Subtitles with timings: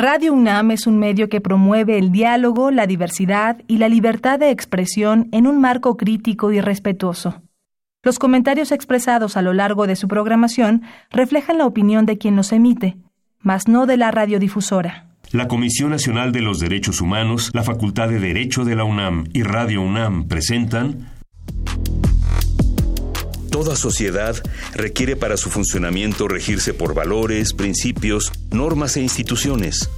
[0.00, 4.52] Radio UNAM es un medio que promueve el diálogo, la diversidad y la libertad de
[4.52, 7.42] expresión en un marco crítico y respetuoso.
[8.04, 12.52] Los comentarios expresados a lo largo de su programación reflejan la opinión de quien los
[12.52, 12.96] emite,
[13.40, 15.08] mas no de la radiodifusora.
[15.32, 19.42] La Comisión Nacional de los Derechos Humanos, la Facultad de Derecho de la UNAM y
[19.42, 21.08] Radio UNAM presentan
[23.50, 24.36] Toda sociedad
[24.74, 29.88] requiere para su funcionamiento regirse por valores, principios, normas e instituciones.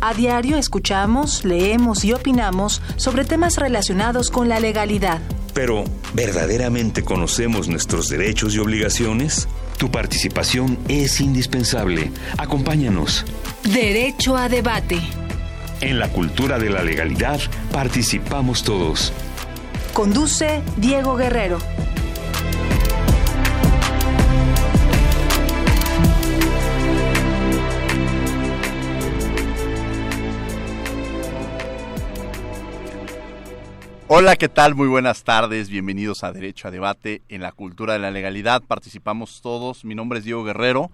[0.00, 5.20] A diario escuchamos, leemos y opinamos sobre temas relacionados con la legalidad.
[5.54, 5.84] Pero,
[6.14, 9.48] ¿verdaderamente conocemos nuestros derechos y obligaciones?
[9.78, 12.10] Tu participación es indispensable.
[12.38, 13.24] Acompáñanos.
[13.62, 14.98] Derecho a debate.
[15.80, 17.40] En la cultura de la legalidad
[17.72, 19.12] participamos todos.
[19.92, 21.58] Conduce Diego Guerrero.
[34.06, 34.74] Hola, ¿qué tal?
[34.74, 35.70] Muy buenas tardes.
[35.70, 38.62] Bienvenidos a Derecho a Debate en la Cultura de la Legalidad.
[38.62, 39.82] Participamos todos.
[39.86, 40.90] Mi nombre es Diego Guerrero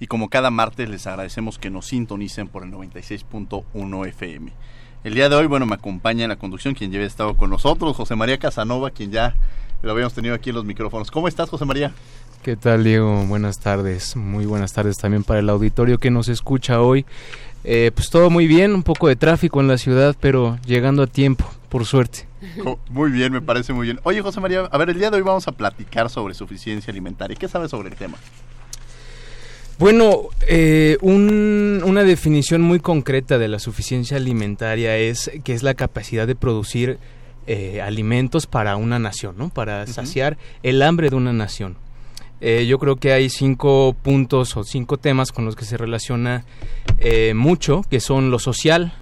[0.00, 4.52] y como cada martes les agradecemos que nos sintonicen por el 96.1 FM.
[5.04, 7.96] El día de hoy, bueno, me acompaña en la conducción quien lleva estado con nosotros,
[7.96, 9.36] José María Casanova, quien ya
[9.82, 11.12] lo habíamos tenido aquí en los micrófonos.
[11.12, 11.92] ¿Cómo estás, José María?
[12.42, 13.24] ¿Qué tal, Diego?
[13.26, 14.16] Buenas tardes.
[14.16, 17.04] Muy buenas tardes también para el auditorio que nos escucha hoy.
[17.70, 21.06] Eh, pues todo muy bien, un poco de tráfico en la ciudad, pero llegando a
[21.06, 22.26] tiempo, por suerte.
[22.88, 24.00] Muy bien, me parece muy bien.
[24.04, 27.36] Oye, José María, a ver, el día de hoy vamos a platicar sobre suficiencia alimentaria.
[27.36, 28.16] ¿Qué sabes sobre el tema?
[29.78, 36.26] Bueno, eh, una definición muy concreta de la suficiencia alimentaria es que es la capacidad
[36.26, 36.98] de producir
[37.46, 39.50] eh, alimentos para una nación, ¿no?
[39.50, 41.76] Para saciar el hambre de una nación.
[42.40, 46.44] Eh, yo creo que hay cinco puntos o cinco temas con los que se relaciona
[47.34, 48.92] mucho, que son lo social,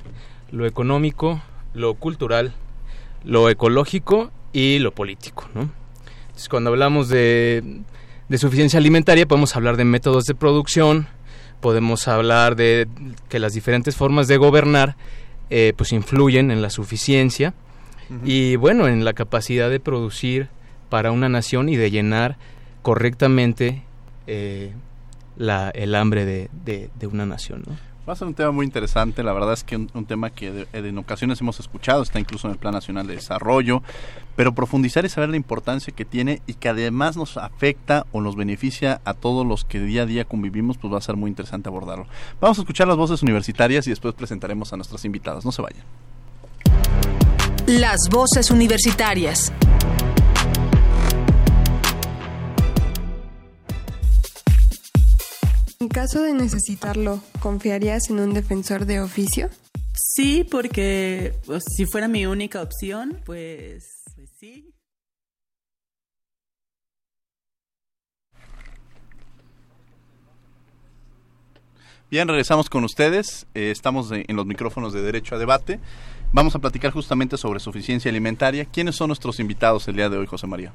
[0.51, 1.41] lo económico,
[1.75, 2.55] lo cultural,
[3.25, 5.49] lo ecológico y lo político.
[5.55, 5.71] ¿no?
[6.37, 7.83] Entonces, cuando hablamos de,
[8.37, 11.09] suficiencia alimentaria, podemos hablar de métodos de producción,
[11.61, 12.89] podemos hablar de
[13.29, 14.97] que las diferentes formas de gobernar
[15.51, 17.55] eh, pues influyen en la suficiencia
[18.25, 20.49] y bueno, en la capacidad de producir
[20.91, 22.37] para una nación y de llenar
[22.87, 23.83] correctamente
[24.29, 24.73] eh,
[25.37, 27.65] la, el hambre de, de, de una nación.
[27.67, 27.77] ¿no?
[28.09, 30.69] Va a ser un tema muy interesante, la verdad es que un, un tema que
[30.73, 33.83] en ocasiones hemos escuchado, está incluso en el Plan Nacional de Desarrollo,
[34.37, 38.37] pero profundizar y saber la importancia que tiene y que además nos afecta o nos
[38.37, 41.69] beneficia a todos los que día a día convivimos, pues va a ser muy interesante
[41.69, 42.07] abordarlo.
[42.41, 45.83] Vamos a escuchar las voces universitarias y después presentaremos a nuestras invitadas, no se vayan.
[47.67, 49.53] Las voces universitarias.
[55.79, 59.51] En caso de necesitarlo, ¿confiarías en un defensor de oficio?
[59.93, 63.85] Sí, porque pues, si fuera mi única opción, pues,
[64.15, 64.73] pues sí.
[72.11, 73.47] Bien, regresamos con ustedes.
[73.55, 75.79] Eh, estamos en los micrófonos de Derecho a Debate.
[76.33, 78.65] Vamos a platicar justamente sobre suficiencia alimentaria.
[78.65, 80.73] ¿Quiénes son nuestros invitados el día de hoy, José María?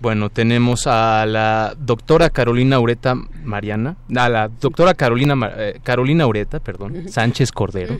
[0.00, 3.14] Bueno, tenemos a la doctora Carolina Ureta
[3.44, 7.98] Mariana, a la doctora Carolina eh, Carolina Ureta, perdón, Sánchez Cordero.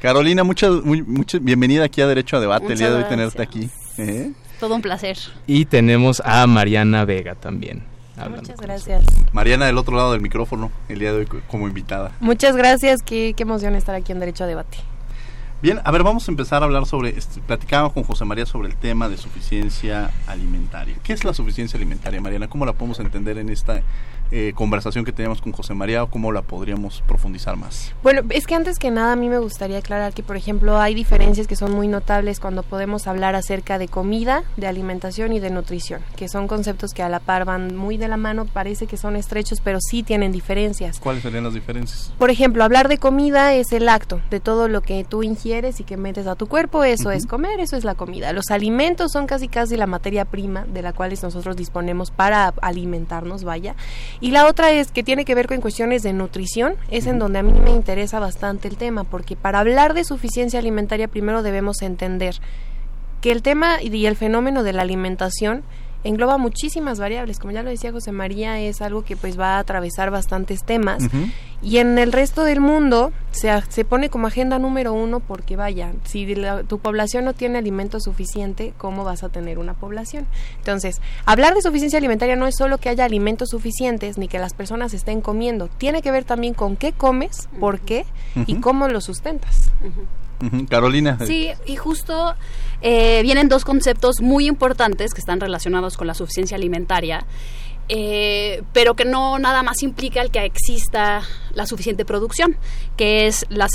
[0.00, 1.04] Carolina, muchas muy,
[1.40, 3.68] bienvenida aquí a Derecho a Debate, el día de hoy tenerte aquí.
[3.98, 4.32] ¿eh?
[4.60, 5.18] Todo un placer.
[5.46, 7.82] Y tenemos a Mariana Vega también.
[8.30, 9.04] Muchas gracias.
[9.32, 12.12] Mariana del otro lado del micrófono, el día de hoy como invitada.
[12.20, 14.78] Muchas gracias, qué, qué emoción estar aquí en Derecho a Debate.
[15.62, 18.68] Bien, a ver, vamos a empezar a hablar sobre, este, platicábamos con José María sobre
[18.68, 20.96] el tema de suficiencia alimentaria.
[21.02, 22.46] ¿Qué es la suficiencia alimentaria, Mariana?
[22.46, 23.80] ¿Cómo la podemos entender en esta
[24.30, 27.92] eh, conversación que teníamos con José María o cómo la podríamos profundizar más?
[28.02, 30.94] Bueno, es que antes que nada a mí me gustaría aclarar que, por ejemplo, hay
[30.94, 35.50] diferencias que son muy notables cuando podemos hablar acerca de comida, de alimentación y de
[35.50, 38.96] nutrición, que son conceptos que a la par van muy de la mano, parece que
[38.96, 41.00] son estrechos, pero sí tienen diferencias.
[41.00, 42.12] ¿Cuáles serían las diferencias?
[42.18, 45.84] Por ejemplo, hablar de comida es el acto de todo lo que tú ingieres y
[45.84, 48.32] que metes a tu cuerpo, eso es comer, eso es la comida.
[48.32, 53.44] Los alimentos son casi casi la materia prima de la cual nosotros disponemos para alimentarnos,
[53.44, 53.74] vaya.
[54.20, 57.40] Y la otra es que tiene que ver con cuestiones de nutrición, es en donde
[57.40, 61.82] a mí me interesa bastante el tema, porque para hablar de suficiencia alimentaria primero debemos
[61.82, 62.36] entender
[63.20, 65.64] que el tema y el fenómeno de la alimentación
[66.06, 67.38] engloba muchísimas variables.
[67.38, 71.02] Como ya lo decía José María, es algo que pues va a atravesar bastantes temas.
[71.62, 75.92] Y en el resto del mundo se, se pone como agenda número uno porque vaya,
[76.04, 76.26] si
[76.68, 80.26] tu población no tiene alimento suficiente, ¿cómo vas a tener una población?
[80.58, 84.54] Entonces, hablar de suficiencia alimentaria no es solo que haya alimentos suficientes ni que las
[84.54, 88.04] personas estén comiendo, tiene que ver también con qué comes, por qué
[88.46, 89.70] y cómo lo sustentas.
[90.68, 91.18] Carolina.
[91.26, 92.34] Sí, y justo
[92.82, 97.26] eh, vienen dos conceptos muy importantes que están relacionados con la suficiencia alimentaria.
[97.88, 101.22] Eh, pero que no nada más implica el que exista
[101.54, 102.56] la suficiente producción,
[102.96, 103.68] que es la,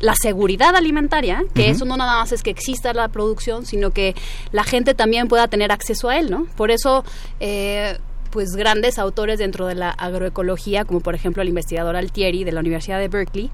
[0.00, 4.16] la seguridad alimentaria, que eso no nada más es que exista la producción, sino que
[4.50, 6.48] la gente también pueda tener acceso a él, ¿no?
[6.56, 7.04] Por eso,
[7.38, 7.98] eh,
[8.30, 12.58] pues grandes autores dentro de la agroecología, como por ejemplo el investigador Altieri de la
[12.58, 13.50] Universidad de Berkeley,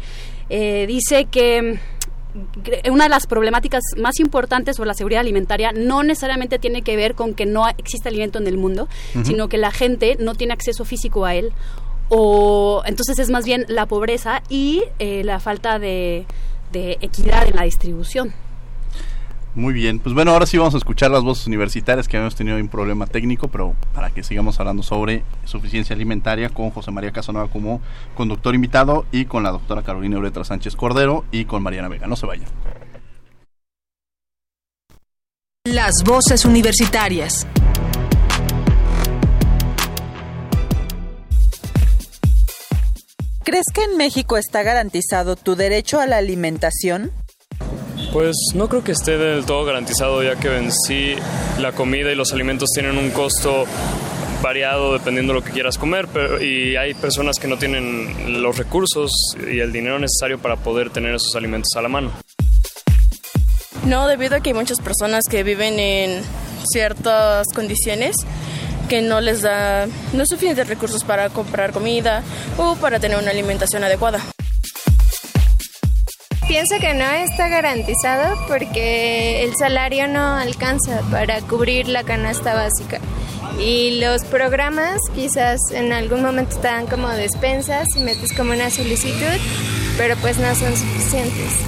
[0.49, 1.79] dice que
[2.91, 7.15] una de las problemáticas más importantes sobre la seguridad alimentaria no necesariamente tiene que ver
[7.15, 8.89] con que no existe alimento en el mundo,
[9.25, 11.53] sino que la gente no tiene acceso físico a él
[12.11, 16.27] o entonces es más bien la pobreza y eh, la falta de
[16.73, 18.33] equidad en la distribución.
[19.59, 22.57] Muy bien, pues bueno, ahora sí vamos a escuchar las voces universitarias que habíamos tenido
[22.59, 27.51] un problema técnico, pero para que sigamos hablando sobre suficiencia alimentaria con José María Casanova
[27.51, 27.81] como
[28.15, 32.07] conductor invitado y con la doctora Carolina Uretra Sánchez Cordero y con Mariana Vega.
[32.07, 32.47] No se vayan.
[35.65, 37.45] Las voces universitarias.
[43.43, 47.11] ¿Crees que en México está garantizado tu derecho a la alimentación?
[48.13, 51.15] Pues no creo que esté del todo garantizado ya que en sí
[51.61, 53.65] la comida y los alimentos tienen un costo
[54.43, 58.57] variado dependiendo de lo que quieras comer pero, y hay personas que no tienen los
[58.57, 59.11] recursos
[59.51, 62.13] y el dinero necesario para poder tener esos alimentos a la mano.
[63.85, 66.23] No, debido a que hay muchas personas que viven en
[66.73, 68.17] ciertas condiciones
[68.89, 72.23] que no les da no suficientes recursos para comprar comida
[72.57, 74.21] o para tener una alimentación adecuada.
[76.49, 83.01] Pienso que no está garantizado porque el salario no alcanza para cubrir la canasta básica.
[83.61, 88.71] Y los programas quizás en algún momento te dan como despensas y metes como una
[88.71, 89.39] solicitud,
[89.99, 91.61] pero pues no son suficientes.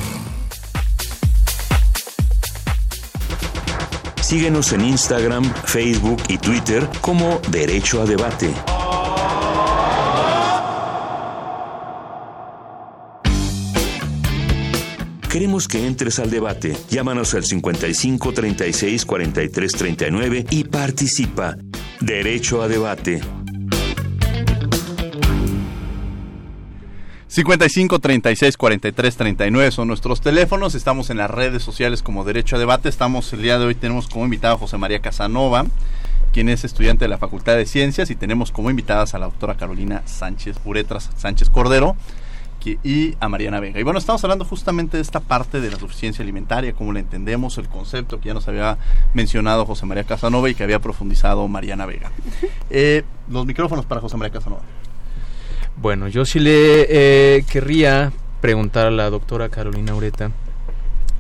[4.23, 8.55] Síguenos en Instagram, Facebook y Twitter como Derecho a Debate.
[15.31, 16.77] Queremos que entres al debate.
[16.91, 21.57] Llámanos al 55 36 43 39 y participa.
[22.01, 23.21] Derecho a debate.
[27.29, 30.75] 55 36 43 39 son nuestros teléfonos.
[30.75, 32.89] Estamos en las redes sociales como Derecho a Debate.
[32.89, 35.65] Estamos el día de hoy, tenemos como invitado a José María Casanova,
[36.33, 39.57] quien es estudiante de la Facultad de Ciencias, y tenemos como invitadas a la doctora
[39.57, 41.95] Carolina Sánchez Puretras Sánchez Cordero,
[42.67, 43.81] y a Mariana Vega.
[43.81, 47.59] Y bueno, estamos hablando justamente de esta parte de la suficiencia alimentaria, cómo la entendemos,
[47.59, 48.79] el concepto que ya nos había
[49.15, 52.11] mencionado José María Casanova y que había profundizado Mariana Vega.
[52.73, 54.63] Eh, los micrófonos para José María Casanova.
[55.77, 60.31] Bueno, yo sí le eh, querría preguntar a la doctora Carolina Ureta,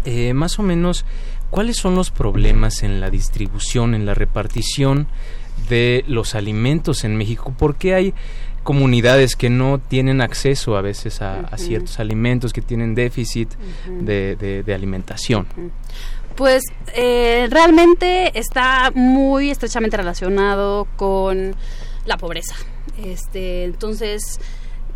[0.05, 1.05] eh, más o menos,
[1.51, 5.07] ¿cuáles son los problemas en la distribución, en la repartición
[5.69, 7.55] de los alimentos en México?
[7.57, 8.15] ¿Por qué hay
[8.63, 13.51] comunidades que no tienen acceso a veces a, ciertos alimentos, que tienen déficit
[14.01, 15.47] de, alimentación.
[16.37, 16.63] Pues
[16.95, 21.55] eh, realmente está muy estrechamente relacionado con
[22.07, 22.55] la pobreza.
[23.05, 24.41] Este, entonces,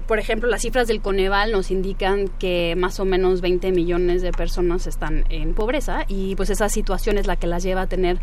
[0.07, 4.33] por ejemplo, las cifras del Coneval nos indican que más o menos 20 millones de
[4.33, 8.19] personas están en pobreza y pues esa situación es la que las lleva a tener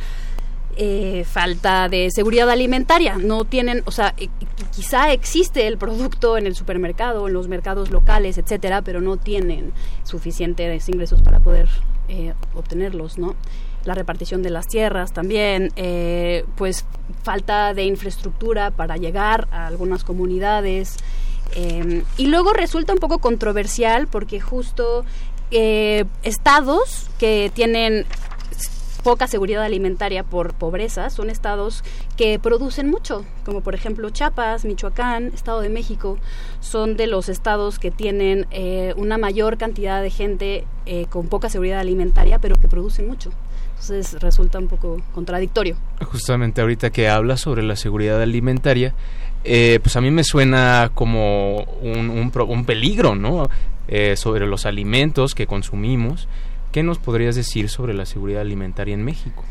[0.78, 3.18] eh, falta de seguridad alimentaria.
[3.18, 4.30] No tienen, o sea, eh,
[4.76, 9.74] quizá existe el producto en el supermercado, en los mercados locales, etcétera, pero no tienen
[10.04, 11.70] suficientes ingresos para poder
[12.08, 13.36] eh, obtenerlos, ¿no?
[13.84, 15.72] La repartición de las tierras también,
[16.56, 16.86] pues
[17.24, 20.98] falta de infraestructura para llegar a algunas comunidades.
[22.18, 25.04] y luego resulta un poco controversial porque justo
[25.50, 28.06] estados que tienen
[29.04, 31.84] poca seguridad alimentaria por pobreza son estados
[32.18, 36.18] que producen mucho, como por ejemplo Chiapas, Michoacán, Estado de México,
[36.60, 41.50] son de los estados que tienen eh, una mayor cantidad de gente eh, con poca
[41.50, 43.32] seguridad alimentaria, pero que producen mucho.
[43.72, 45.76] Entonces resulta un poco contradictorio.
[46.06, 48.94] Justamente ahorita que habla sobre la seguridad alimentaria,
[49.44, 53.50] eh, pues a mí me suena como un, un, un peligro, ¿no?
[54.16, 56.30] sobre los alimentos que consumimos
[56.72, 59.44] ¿Qué nos podrías decir sobre la seguridad alimentaria en México?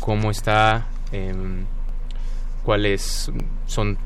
[0.00, 1.64] ¿Cómo está em,
[2.64, 3.30] cuáles
[3.66, 3.98] son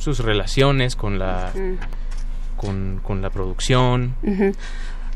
[0.00, 1.52] sus relaciones con la,
[2.56, 4.14] con, con, la producción.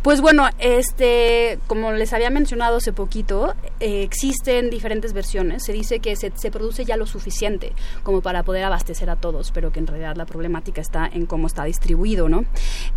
[0.05, 5.65] Pues bueno, este, como les había mencionado hace poquito, eh, existen diferentes versiones.
[5.65, 9.51] Se dice que se, se, produce ya lo suficiente como para poder abastecer a todos,
[9.51, 12.45] pero que en realidad la problemática está en cómo está distribuido, ¿no?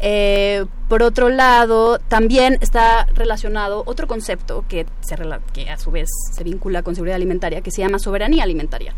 [0.01, 5.15] Eh, por otro lado, también está relacionado otro concepto que, se,
[5.53, 8.93] que a su vez se vincula con seguridad alimentaria, que se llama soberanía alimentaria.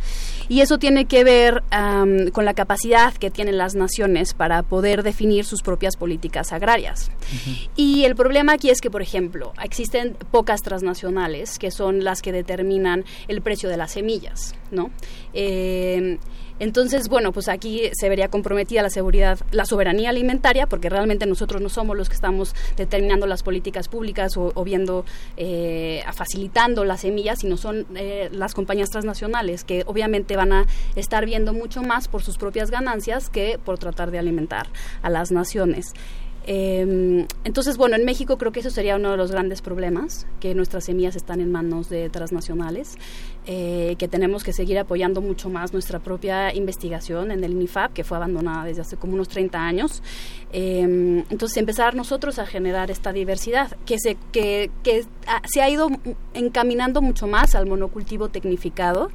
[0.48, 5.04] Y eso tiene que ver um, con la capacidad que tienen las naciones para poder
[5.04, 7.12] definir sus propias políticas agrarias.
[7.75, 12.22] Y y el problema aquí es que, por ejemplo, existen pocas transnacionales que son las
[12.22, 14.89] que determinan el precio de las semillas, ¿no?
[15.34, 16.18] Eh,
[16.60, 21.62] entonces, bueno, pues aquí se vería comprometida la seguridad, la soberanía alimentaria, porque realmente nosotros
[21.62, 25.03] no somos los que estamos determinando las políticas públicas o, viendo,
[25.36, 30.65] eh, facilitando las semillas, sino son eh, las compañías transnacionales que obviamente van a
[30.96, 34.68] estar viendo mucho más por sus propias ganancias que por tratar de alimentar
[35.01, 35.94] a las naciones.
[36.46, 40.55] Eh, entonces, bueno, en México creo que eso sería uno de los grandes problemas, que
[40.55, 42.96] nuestras semillas están en manos de transnacionales,
[43.46, 48.03] eh, que tenemos que seguir apoyando mucho más nuestra propia investigación en el INIFAP, que
[48.03, 50.01] fue abandonada desde hace como unos 30 años.
[50.51, 55.06] Eh, entonces, empezar nosotros a generar esta diversidad, que se, que, que
[55.46, 55.89] se ha ido
[56.34, 59.12] encaminando mucho más al monocultivo tecnificado.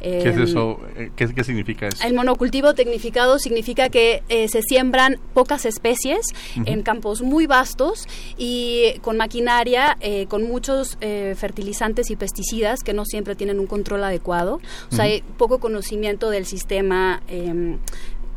[0.00, 0.80] ¿Qué es eso?
[0.96, 2.06] Eh, ¿Qué, ¿Qué, significa eso?
[2.06, 6.20] El monocultivo tecnificado significa que eh, se siembran pocas especies
[6.64, 10.98] en campos muy vastos y con maquinaria, eh, con muchos
[11.36, 14.60] fertilizantes y pesticidas que no siempre tienen un control adecuado.
[14.90, 17.22] O sea, hay poco conocimiento del sistema.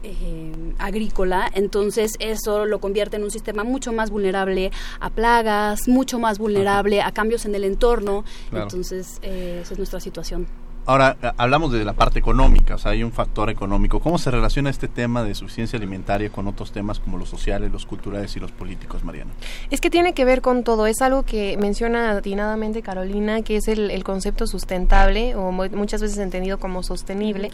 [0.04, 6.18] Eh, agrícola, entonces eso lo convierte en un sistema mucho más vulnerable a plagas, mucho
[6.18, 10.48] más vulnerable a cambios en el entorno, entonces esa es nuestra situación.
[10.86, 14.00] Ahora, hablamos de la parte económica, o sea, hay un factor económico.
[14.00, 17.86] ¿Cómo se relaciona este tema de suficiencia alimentaria con otros temas como los sociales, los
[17.86, 19.32] culturales y los políticos, Mariana?
[19.70, 20.88] Es que tiene que ver con todo.
[20.88, 26.58] Es algo que menciona atinadamente Carolina, que es el, concepto sustentable, o muchas veces entendido
[26.58, 27.52] como sostenible,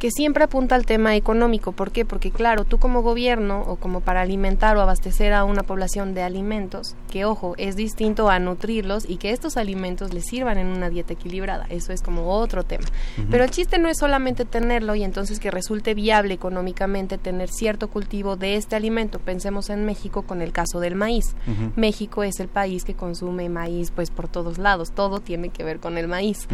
[0.00, 1.70] que siempre apunta al tema económico.
[1.70, 2.04] ¿Por qué?
[2.04, 6.22] Porque, claro, tú como gobierno o como para alimentar o abastecer a una población de
[6.22, 10.90] alimentos, que, ojo, es distinto a nutrirlos y que estos alimentos les sirvan en una
[10.90, 11.64] dieta equilibrada.
[11.70, 12.88] Eso es como otro tema.
[13.30, 17.86] Pero el chiste no es solamente tenerlo y entonces que resulte viable económicamente tener cierto
[17.86, 19.20] cultivo de este alimento.
[19.20, 21.36] Pensemos en México con el caso del maíz.
[21.76, 25.78] México es el país que consume maíz pues por todos lados, todo tiene que ver
[25.78, 26.48] con el maíz.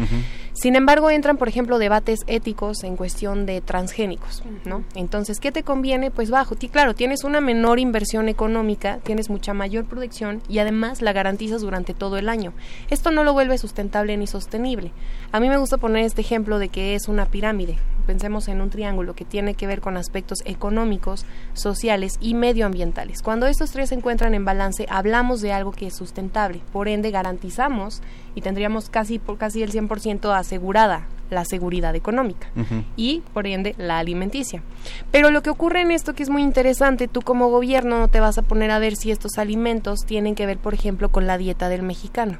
[0.53, 4.83] Sin embargo, entran, por ejemplo, debates éticos en cuestión de transgénicos, ¿no?
[4.93, 6.11] Entonces, ¿qué te conviene?
[6.11, 11.01] Pues bajo, ti claro, tienes una menor inversión económica, tienes mucha mayor producción y además
[11.01, 12.53] la garantizas durante todo el año.
[12.89, 14.91] Esto no lo vuelve sustentable ni sostenible.
[15.31, 17.77] A mí me gusta poner este ejemplo de que es una pirámide.
[18.05, 23.21] Pensemos en un triángulo que tiene que ver con aspectos económicos, sociales y medioambientales.
[23.21, 26.59] Cuando estos tres se encuentran en balance, hablamos de algo que es sustentable.
[26.73, 28.01] Por ende, garantizamos
[28.35, 32.47] y tendríamos casi por casi el 100% asegurada la seguridad económica
[32.95, 34.61] y por ende la alimenticia.
[35.11, 38.19] Pero lo que ocurre en esto que es muy interesante, tú como gobierno no te
[38.19, 41.37] vas a poner a ver si estos alimentos tienen que ver, por ejemplo, con la
[41.37, 42.37] dieta del mexicano.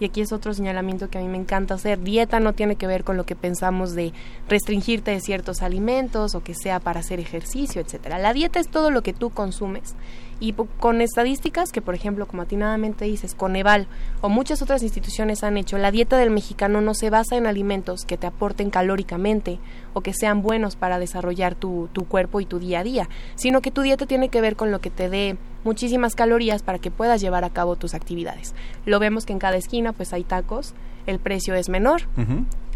[0.00, 2.00] Y aquí es otro señalamiento que a mí me encanta hacer.
[2.00, 4.12] Dieta no tiene que ver con lo que pensamos de
[4.48, 8.18] restringirte de ciertos alimentos o que sea para hacer ejercicio, etcétera.
[8.18, 9.94] La dieta es todo lo que tú consumes
[10.42, 13.86] y con estadísticas que, por ejemplo, como atinadamente dices, Coneval
[14.22, 18.04] o muchas otras instituciones han hecho, la dieta del mexicano no se basa en alimentos
[18.04, 19.60] que te aporten calóricamente
[19.94, 23.60] o que sean buenos para desarrollar tu, tu cuerpo y tu día a día, sino
[23.60, 26.90] que tu dieta tiene que ver con lo que te dé muchísimas calorías para que
[26.90, 28.52] puedas llevar a cabo tus actividades.
[28.84, 30.74] Lo vemos que en cada esquina pues hay tacos,
[31.06, 32.02] el precio es menor.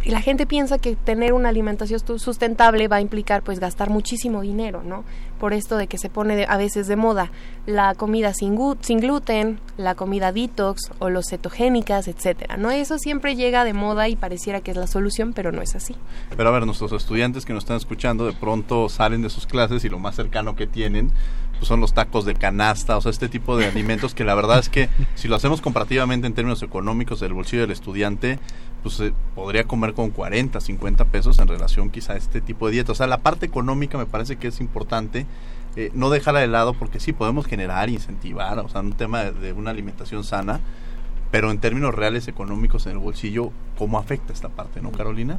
[0.06, 4.40] Y la gente piensa que tener una alimentación sustentable va a implicar pues gastar muchísimo
[4.40, 5.04] dinero, ¿no?
[5.40, 7.32] Por esto de que se pone a veces de moda
[7.66, 12.70] la comida sin, sin gluten, la comida detox o los cetogénicas, etcétera, ¿no?
[12.70, 15.96] Eso siempre llega de moda y pareciera que es la solución, pero no es así.
[16.36, 19.84] Pero a ver, nuestros estudiantes que nos están escuchando de pronto salen de sus clases
[19.84, 21.10] y lo más cercano que tienen
[21.58, 24.58] pues son los tacos de canasta, o sea, este tipo de alimentos que la verdad
[24.58, 28.38] es que si lo hacemos comparativamente en términos económicos del bolsillo del estudiante,
[28.82, 32.74] pues eh, podría comer con 40, 50 pesos en relación quizá a este tipo de
[32.74, 32.92] dieta.
[32.92, 35.26] O sea, la parte económica me parece que es importante
[35.76, 39.52] eh, no dejarla de lado porque sí podemos generar, incentivar, o sea, un tema de,
[39.52, 40.60] una alimentación sana,
[41.30, 45.38] pero en términos reales económicos en el bolsillo, ¿cómo afecta esta parte, no, Carolina?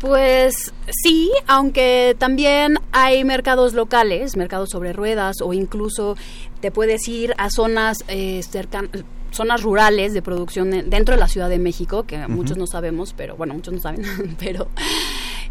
[0.00, 0.72] Pues
[1.02, 6.16] sí, aunque también hay mercados locales, mercados sobre ruedas o incluso
[6.60, 11.48] te puedes ir a zonas eh, cercanas zonas rurales de producción dentro de la Ciudad
[11.48, 14.04] de México, que muchos no sabemos, pero bueno, muchos no saben,
[14.38, 14.68] pero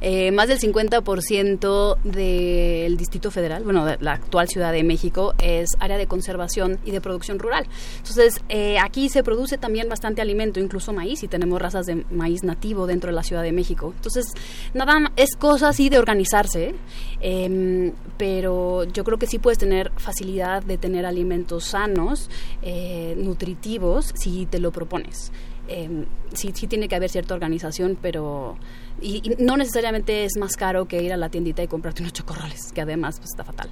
[0.05, 5.69] Eh, más del 50% del Distrito Federal, bueno, de la actual Ciudad de México, es
[5.79, 7.65] área de conservación y de producción rural.
[7.99, 12.43] Entonces, eh, aquí se produce también bastante alimento, incluso maíz, y tenemos razas de maíz
[12.43, 13.93] nativo dentro de la Ciudad de México.
[13.95, 14.25] Entonces,
[14.73, 16.75] nada es cosa así de organizarse,
[17.21, 22.29] em, pero yo creo que sí puedes tener facilidad de tener alimentos sanos,
[22.61, 25.31] eh, nutritivos, si te lo propones.
[25.69, 28.57] Em, sí, sí tiene que haber cierta organización, pero
[29.03, 32.71] y, no necesariamente es más caro que ir a la tiendita y comprarte unos chocorroles,
[32.73, 33.69] que además pues, está fatal.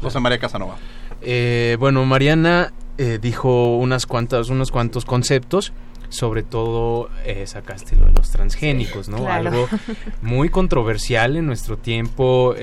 [0.00, 0.76] José María Casanova.
[1.22, 5.72] Eh, bueno, Mariana eh, dijo unas cuantas, unos cuantos conceptos.
[6.08, 9.28] Sobre todo eh, sacaste lo de los transgénicos, ¿no?
[9.28, 9.68] Algo
[10.22, 12.54] muy controversial en nuestro tiempo.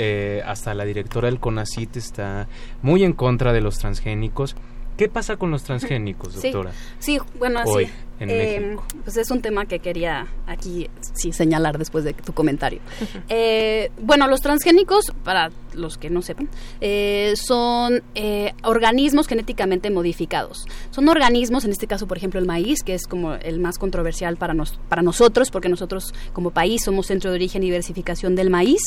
[0.45, 2.47] hasta la directora del CONACIT está
[2.81, 4.55] muy en contra de los transgénicos.
[4.97, 6.71] ¿Qué pasa con los transgénicos, doctora?
[6.99, 7.91] Sí, bueno, Hoy, sí.
[8.19, 8.83] En Eh, México.
[9.03, 12.79] Pues es un tema que quería aquí sí señalar después de tu comentario.
[13.29, 16.49] Eh, bueno, los transgénicos, para los que no sepan,
[16.81, 20.65] eh, son eh, organismos genéticamente modificados.
[20.91, 24.37] Son organismos, en este caso, por ejemplo, el maíz, que es como el más controversial
[24.37, 28.49] para, nos, para nosotros, porque nosotros como país somos centro de origen y diversificación del
[28.49, 28.81] maíz,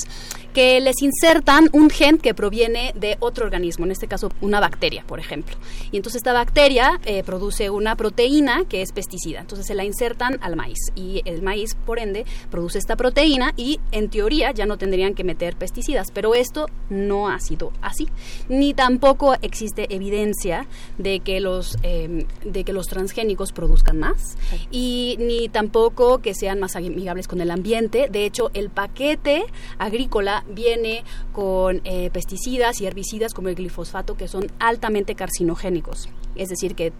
[0.54, 5.04] que les insertan un gen que proviene de otro organismo, en este caso una bacteria,
[5.06, 5.56] por ejemplo.
[5.90, 9.15] Y entonces esta bacteria eh, produce una proteína que es pesticida.
[9.24, 13.80] Entonces se la insertan al maíz y el maíz, por ende, produce esta proteína y
[13.92, 16.10] en teoría ya no tendrían que meter pesticidas.
[16.10, 18.08] Pero esto no ha sido así.
[18.48, 20.66] Ni tampoco existe evidencia
[20.98, 24.36] de que los, eh, de que los transgénicos produzcan más
[24.70, 28.08] y ni tampoco que sean más amigables con el ambiente.
[28.10, 29.44] De hecho, el paquete
[29.78, 36.48] agrícola viene con eh, pesticidas y herbicidas como el glifosfato que son altamente carcinogénicos, es
[36.48, 36.92] decir, que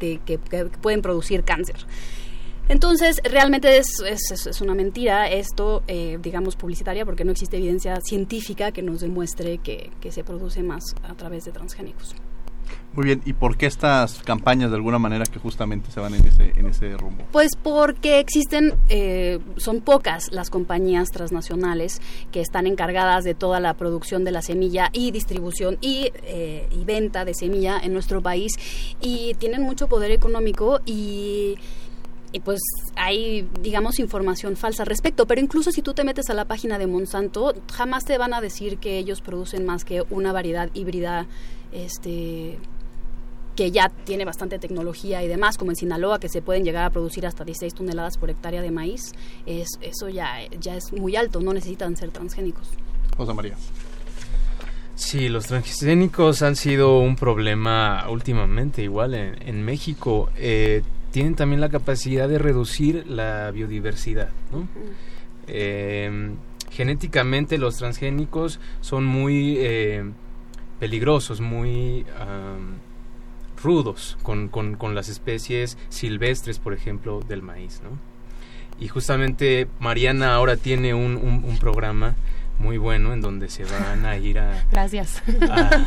[0.80, 1.76] pueden producir cáncer.
[2.68, 8.72] Entonces, realmente es, es- una mentira esto, eh, digamos, publicitaria, porque no existe evidencia científica
[8.72, 12.14] que nos demuestre que, que se produce más a través de transgénicos.
[12.94, 16.26] Muy bien, ¿y por qué estas campañas de alguna manera que justamente se van en
[16.26, 17.24] ese, en ese rumbo?
[17.30, 22.00] Pues porque existen, eh, son pocas las compañías transnacionales
[22.32, 26.84] que están encargadas de toda la producción de la semilla y distribución y, eh, y
[26.84, 28.52] venta de semilla en nuestro país
[29.00, 31.56] y tienen mucho poder económico y
[32.36, 32.60] y pues
[32.96, 35.26] hay, digamos, información falsa al respecto.
[35.26, 38.42] Pero incluso si tú te metes a la página de Monsanto, jamás te van a
[38.42, 41.26] decir que ellos producen más que una variedad híbrida,
[41.72, 42.58] este
[43.56, 46.90] que ya tiene bastante tecnología y demás, como en Sinaloa, que se pueden llegar a
[46.90, 49.12] producir hasta 16 toneladas por hectárea de maíz,
[49.46, 52.68] es, eso ya, ya es muy alto, no necesitan ser transgénicos.
[53.16, 53.56] José María.
[54.94, 60.28] Sí, los transgénicos han sido un problema últimamente, igual en, en México.
[60.36, 60.82] Eh,
[61.16, 64.28] tienen también la capacidad de reducir la biodiversidad.
[64.52, 64.68] ¿no?
[65.46, 66.34] Eh,
[66.70, 70.04] genéticamente los transgénicos son muy eh,
[70.78, 72.04] peligrosos, muy
[73.62, 77.80] rudos con, con- con las especies silvestres, por ejemplo, del maíz.
[77.82, 77.98] ¿no?
[78.78, 82.14] Y justamente Mariana ahora tiene un, un- un programa
[82.58, 85.22] muy bueno en donde se van a ir a, Gracias.
[85.50, 85.86] a,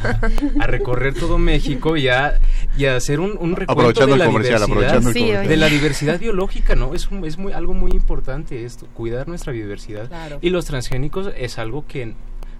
[0.59, 2.39] a recorrer todo México y a,
[2.77, 5.19] y a hacer un, un recuento Aprovechando de el la comercial, diversidad, aprovechando el Sí,
[5.21, 5.47] comercial.
[5.47, 6.93] de la diversidad biológica, ¿no?
[6.93, 10.07] Es, un- es muy, algo muy importante esto, cuidar nuestra biodiversidad.
[10.07, 10.37] Claro.
[10.41, 12.13] Y los transgénicos es algo que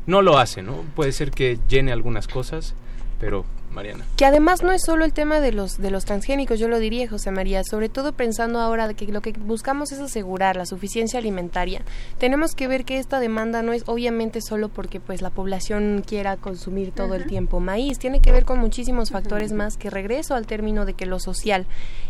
[0.07, 0.83] no lo hace, ¿no?
[0.95, 2.73] Puede ser que llene algunas cosas,
[3.19, 4.05] pero Mariana.
[4.17, 7.09] Que además no es solo el tema de los de los transgénicos, yo lo diría,
[7.09, 11.19] José María, sobre todo pensando ahora de que lo que buscamos es asegurar la suficiencia
[11.19, 11.83] alimentaria.
[12.17, 16.37] Tenemos que ver que esta demanda no es obviamente solo porque pues la población quiera
[16.37, 20.47] consumir todo el tiempo maíz, tiene que ver con muchísimos factores más que regreso al
[20.47, 21.65] término de que lo social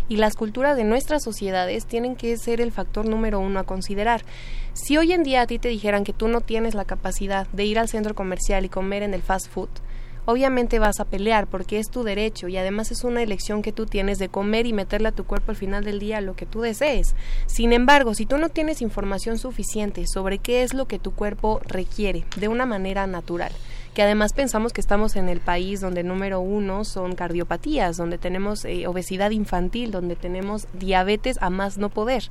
[0.08, 4.24] y las culturas de nuestras sociedades tienen que ser el factor número uno a considerar.
[4.74, 7.66] Si hoy en día a ti te dijeran que tú no tienes la capacidad de
[7.66, 9.70] ir al centro comercial y comer en el fast food,
[10.30, 13.88] obviamente vas a pelear porque es tu derecho y además es una elección que tú
[13.88, 16.62] tienes de comer y meterle a tu cuerpo al final del día lo que tú
[16.62, 17.16] desees.
[17.48, 21.62] Sin embargo, si tú no tienes información suficiente sobre qué es lo que tu cuerpo
[21.66, 23.52] requiere de una manera natural,
[24.00, 28.64] que además pensamos que estamos en el país donde número uno son cardiopatías, donde tenemos
[28.64, 32.24] eh, obesidad infantil, donde tenemos diabetes a más no poder.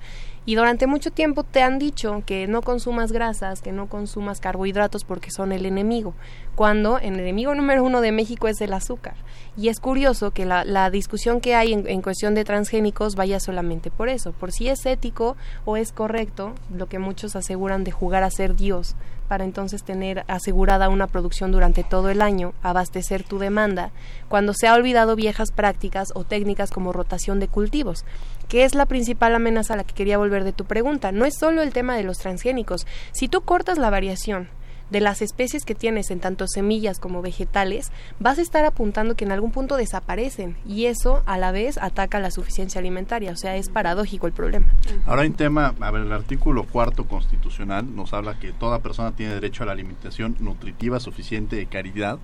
[0.46, 5.04] Y durante mucho tiempo te han dicho que no consumas grasas, que no consumas carbohidratos
[5.04, 6.14] porque son el enemigo,
[6.54, 9.16] cuando el enemigo número uno de México es el azúcar.
[9.54, 14.08] Y es curioso que la, discusión que hay en cuestión de transgénicos vaya solamente por
[14.08, 18.30] eso, por si es ético o es correcto lo que muchos aseguran de jugar a
[18.30, 18.96] ser Dios
[19.28, 23.90] para entonces tener asegurada una producción durante todo el año, abastecer tu demanda,
[24.28, 28.04] cuando se ha olvidado viejas prácticas o técnicas como rotación de cultivos,
[28.48, 31.12] que es la principal amenaza a la que quería volver de tu pregunta.
[31.12, 32.86] No es solo el tema de los transgénicos.
[33.12, 34.48] Si tú cortas la variación
[34.90, 39.24] de las especies que tienes en tanto semillas como vegetales, vas a estar apuntando que
[39.24, 43.56] en algún punto desaparecen y eso a la vez ataca la suficiencia alimentaria, o sea,
[43.56, 44.66] es paradójico el problema.
[45.06, 49.14] Ahora hay un tema, a ver, el artículo cuarto constitucional nos habla que toda persona
[49.14, 52.18] tiene derecho a la alimentación nutritiva suficiente de calidad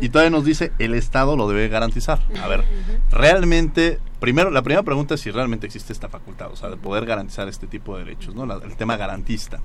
[0.00, 2.20] y todavía nos dice el Estado lo debe garantizar.
[2.42, 2.64] A ver,
[3.10, 7.06] realmente primero, la primera pregunta es si realmente existe esta facultad, o sea, de poder
[7.06, 8.44] garantizar este tipo de derechos, ¿no?
[8.52, 9.60] el tema garantista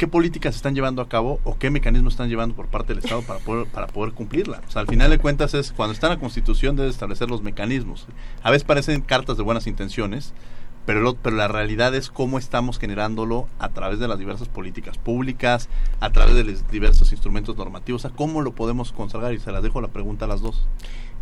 [0.00, 3.20] qué políticas están llevando a cabo o qué mecanismos están llevando por parte del Estado
[3.20, 4.62] para poder, para poder cumplirla.
[4.66, 7.42] O sea, al final de cuentas es cuando está en la Constitución debe establecer los
[7.42, 8.06] mecanismos.
[8.42, 10.32] A veces parecen cartas de buenas intenciones,
[10.86, 15.68] pero, pero la realidad es cómo estamos generándolo a través de las diversas políticas públicas,
[16.00, 19.52] a través de los diversos instrumentos normativos, o sea, cómo lo podemos consagrar y se
[19.52, 20.66] las dejo la pregunta a las dos.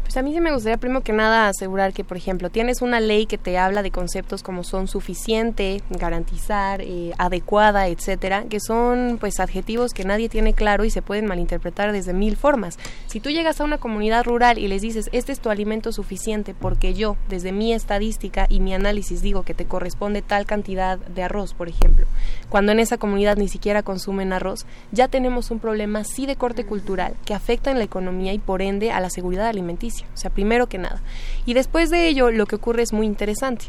[0.03, 2.99] Pues a mí sí me gustaría primero que nada asegurar que, por ejemplo, tienes una
[2.99, 9.19] ley que te habla de conceptos como son suficiente, garantizar, eh, adecuada, etcétera, que son
[9.21, 12.79] pues adjetivos que nadie tiene claro y se pueden malinterpretar desde mil formas.
[13.07, 16.55] Si tú llegas a una comunidad rural y les dices, este es tu alimento suficiente
[16.55, 21.23] porque yo, desde mi estadística y mi análisis, digo que te corresponde tal cantidad de
[21.23, 22.07] arroz, por ejemplo,
[22.49, 26.65] cuando en esa comunidad ni siquiera consumen arroz, ya tenemos un problema sí de corte
[26.65, 30.31] cultural que afecta en la economía y por ende a la seguridad alimenticia o sea,
[30.31, 31.01] primero que nada.
[31.47, 33.67] Y después de ello, lo que ocurre es muy interesante.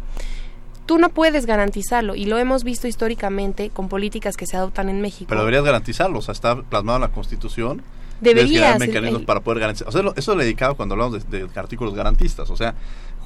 [0.86, 5.02] Tú no puedes garantizarlo y lo hemos visto históricamente con políticas que se adoptan en
[5.02, 5.28] México.
[5.30, 7.84] Pero deberías garantizarlo, o sea, está plasmado en la Constitución.
[8.22, 8.80] Deberías.
[8.80, 9.88] mecanismos para poder garantizar.
[9.88, 12.50] O sea, eso, lo he dedicado cuando hablamos de, de artículos garantistas.
[12.50, 12.76] O sea,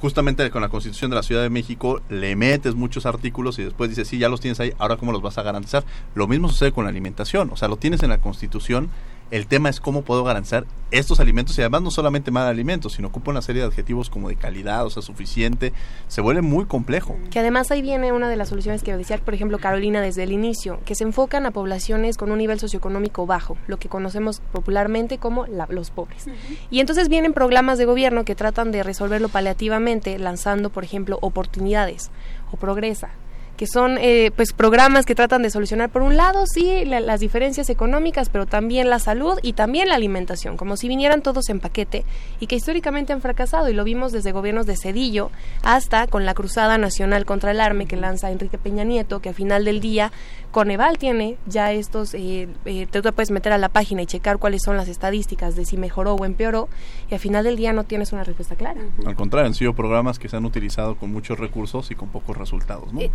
[0.04, 3.88] justamente con la Constitución de la Ciudad de México le metes muchos artículos y después
[3.88, 5.82] dices, sí, ya los tienes ahí, ahora cómo los vas a garantizar.
[6.14, 8.90] Lo mismo sucede con la alimentación, o sea, lo tienes en la Constitución
[9.34, 13.08] el tema es cómo puedo garantizar estos alimentos y además no solamente más alimentos, sino
[13.08, 15.72] ocupa una serie de adjetivos como de calidad, o sea, suficiente.
[16.06, 17.16] Se vuelve muy complejo.
[17.32, 20.30] Que además ahí viene una de las soluciones que decía, por ejemplo, Carolina desde el
[20.30, 25.18] inicio, que se enfocan a poblaciones con un nivel socioeconómico bajo, lo que conocemos popularmente
[25.18, 26.26] como los pobres.
[26.70, 32.12] Y entonces vienen programas de gobierno que tratan de resolverlo paliativamente, lanzando, por ejemplo, oportunidades
[32.52, 33.10] o progresa,
[33.56, 37.70] que son eh, pues programas que tratan de solucionar por un lado sí las diferencias
[37.70, 42.04] económicas pero también la salud y también la alimentación como si vinieran todos en paquete
[42.40, 45.30] y que históricamente han fracasado y lo vimos desde gobiernos de Cedillo
[45.62, 49.34] hasta con la cruzada nacional contra el arme que lanza Enrique Peña Nieto que a
[49.34, 50.12] final del día
[50.54, 54.62] Coneval tiene ya estos, eh, eh, te, puedes meter a la página y checar cuáles
[54.62, 56.68] son las estadísticas de si mejoró o empeoró
[57.10, 58.80] y al final del día no tienes una respuesta clara.
[59.04, 62.36] Al contrario, han sido programas que se han utilizado con muchos recursos y con pocos
[62.36, 63.00] resultados, ¿no?
[63.00, 63.10] Eh,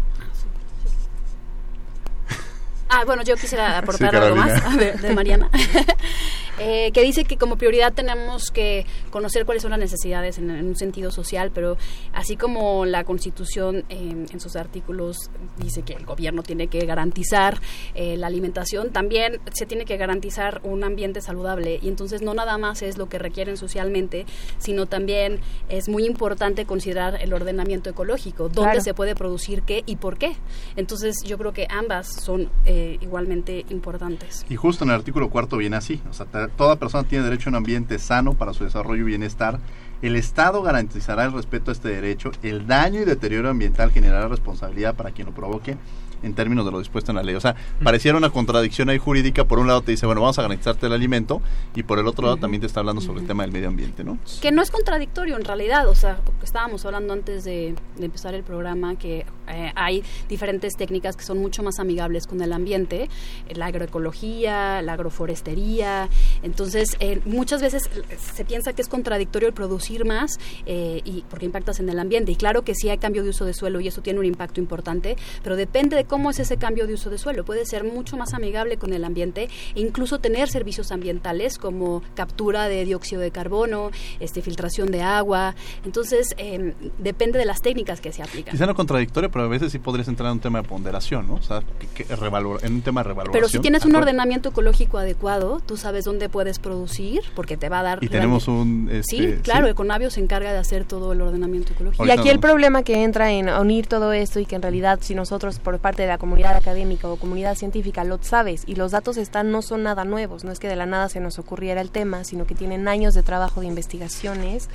[2.90, 5.50] Ah, bueno, yo quisiera aportar algo más de, Mariana,
[6.60, 10.76] eh, que dice que como prioridad tenemos que conocer cuáles son las necesidades en, un
[10.76, 11.78] sentido social, pero
[12.14, 17.60] así como la Constitución en sus artículos dice que el gobierno tiene que garantizar
[17.94, 22.58] eh, la alimentación, también se tiene que garantizar un ambiente saludable y entonces no nada
[22.58, 24.26] más es lo que requieren socialmente,
[24.58, 29.98] sino también es muy importante considerar el ordenamiento ecológico, dónde se puede producir qué y
[29.98, 30.36] por qué.
[30.76, 34.46] Entonces yo creo que ambas son eh, eh, igualmente importantes.
[34.50, 37.52] Y justo en el artículo cuarto viene así, o sea, toda persona tiene derecho a
[37.52, 39.60] un ambiente sano para su desarrollo y bienestar.
[40.02, 44.96] El Estado garantizará el respeto a este derecho, el daño y deterioro ambiental generará responsabilidad
[44.96, 45.78] para quien lo provoque
[46.24, 47.36] en términos de lo dispuesto en la ley.
[47.36, 49.46] O sea, pareciera una contradicción ahí jurídica.
[49.46, 51.42] Por un lado te dice, bueno, vamos a garantizarte el alimento
[51.76, 54.04] y por el otro lado también te está hablando sobre el tema del medio ambiente,
[54.04, 54.18] ¿no?
[54.42, 55.88] Que no es contradictorio en realidad.
[55.88, 61.24] O sea, estábamos hablando antes de, empezar el programa que eh, hay diferentes técnicas que
[61.24, 63.10] son mucho más amigables con el ambiente,
[63.54, 66.10] la agroecología, la agroforestería.
[66.44, 67.90] Entonces, eh, muchas veces
[68.34, 72.32] se piensa que es contradictorio el producir más eh, y porque impactas en el ambiente.
[72.32, 74.60] Y claro que sí hay cambio de uso de suelo y eso tiene un impacto
[74.60, 77.46] importante, pero depende de cómo es ese cambio de uso de suelo.
[77.46, 82.68] Puede ser mucho más amigable con el ambiente e incluso tener servicios ambientales como captura
[82.68, 85.56] de dióxido de carbono, este, filtración de agua.
[85.86, 88.52] Entonces, em, depende de las técnicas que se aplican.
[88.52, 91.36] Quizá no contradictorio, pero a veces sí podrías entrar en un tema de ponderación, ¿no?
[91.36, 91.62] O sea,
[91.96, 93.32] que, en un tema de revaloración.
[93.32, 97.82] Pero si tienes un ordenamiento ecológico adecuado, tú sabes dónde puedes producir, porque te va
[97.82, 98.04] a dar...
[98.04, 98.90] Y tenemos un...
[99.04, 102.06] sí, este, claro, Econavio se encarga de hacer todo el ordenamiento ecológico.
[102.06, 105.14] Y aquí el problema que entra en unir todo esto y que en realidad si
[105.14, 109.18] nosotros por parte de la comunidad académica o comunidad científica lo sabes y los datos
[109.18, 111.92] están no son nada nuevos, no es que de la nada se nos ocurriera el
[111.92, 114.70] tema, sino que tienen años de trabajo de investigaciones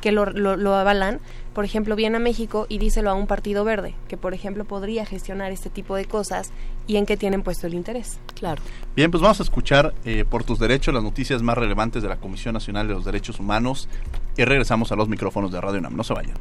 [0.00, 1.20] que lo, lo, avalan,
[1.52, 5.04] por ejemplo, viene a México y díselo a un partido verde, que por ejemplo podría
[5.04, 6.52] gestionar este tipo de cosas
[6.86, 8.18] y en qué tienen puesto el interés.
[8.34, 8.62] Claro.
[8.96, 12.16] Bien, pues vamos a escuchar eh, por tus derechos las noticias más relevantes de la
[12.16, 13.88] Comisión Nacional de los Derechos Humanos
[14.36, 15.96] y regresamos a los micrófonos de Radio UNAM.
[15.96, 16.34] No se vayan.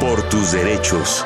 [0.00, 1.24] Por tus derechos.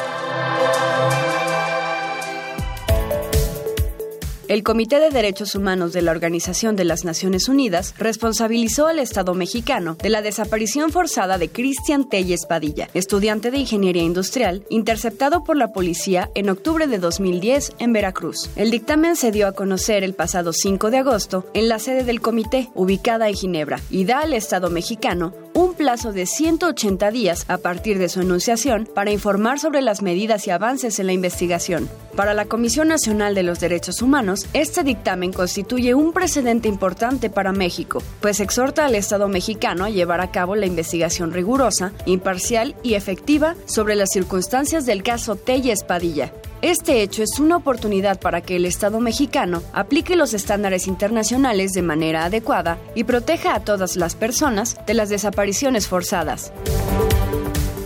[4.48, 9.35] El Comité de Derechos Humanos de la Organización de las Naciones Unidas responsabilizó al Estado
[9.35, 15.57] mexicano de la desaparición forzada de Cristian Telles Padilla, estudiante de Ingeniería Industrial, interceptado por
[15.57, 18.50] la policía en octubre de 2010 en Veracruz.
[18.57, 22.20] El dictamen se dio a conocer el pasado 5 de agosto en la sede del
[22.20, 27.59] comité, ubicada en Ginebra, y da al Estado mexicano un plazo de 180 días a
[27.59, 31.88] partir de su enunciación para informar sobre las medidas y avances en la investigación.
[32.17, 37.53] Para la Comisión Nacional de los Derechos Humanos, este dictamen constituye un precedente importante para
[37.53, 42.95] México, pues exhorta al Estado mexicano a llevar a cabo la investigación rigurosa, imparcial y
[42.95, 48.57] efectiva sobre las circunstancias del caso Telles Padilla, este hecho es una oportunidad para que
[48.57, 54.14] el Estado mexicano aplique los estándares internacionales de manera adecuada y proteja a todas las
[54.14, 56.53] personas de las desapariciones forzadas.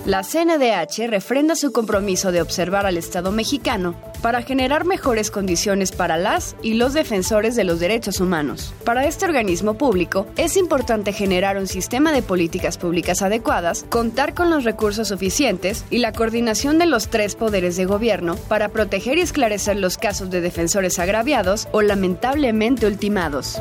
[0.06, 6.16] La CNDH refrenda su compromiso de observar al Estado mexicano para generar mejores condiciones para
[6.16, 8.72] las y los defensores de los derechos humanos.
[8.84, 14.48] Para este organismo público es importante generar un sistema de políticas públicas adecuadas, contar con
[14.48, 19.22] los recursos suficientes y la coordinación de los tres poderes de gobierno para proteger y
[19.22, 23.60] esclarecer los casos de defensores agraviados o lamentablemente ultimados.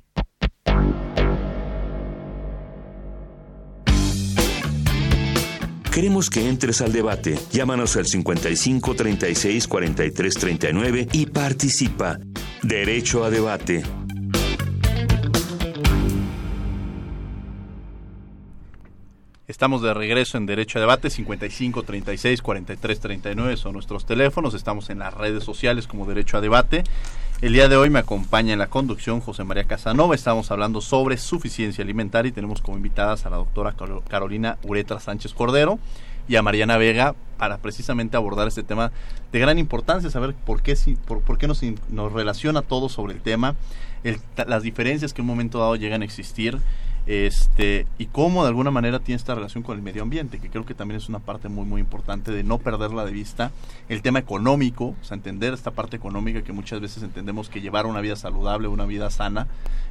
[5.99, 7.37] Queremos que entres al debate.
[7.51, 12.17] Llámanos al 55 36 43 39 y participa.
[12.63, 13.83] Derecho a debate.
[19.49, 24.53] Estamos de regreso en Derecho a Debate, 55 36 43 39 son nuestros teléfonos.
[24.53, 26.83] Estamos en las redes sociales como Derecho a Debate.
[27.41, 30.13] El día de hoy me acompaña en la conducción José María Casanova.
[30.13, 33.73] Estamos hablando sobre suficiencia alimentaria y tenemos como invitadas a la doctora
[34.07, 35.79] Carolina Uretra Sánchez Cordero
[36.27, 38.91] y a Mariana Vega para precisamente abordar este tema
[39.31, 43.21] de gran importancia, saber por qué, por, por qué nos, nos relaciona todo sobre el
[43.21, 43.55] tema,
[44.45, 46.59] las diferencias que en un momento dado llegan a existir
[47.09, 50.63] este y cómo de alguna manera tiene esta relación con el medio ambiente, que creo
[50.63, 53.51] que también es una parte muy muy importante de no perderla de vista,
[53.87, 57.87] el tema económico, o sea, entender esta parte económica que muchas veces entendemos que llevar
[57.87, 59.47] una vida saludable, una vida sana,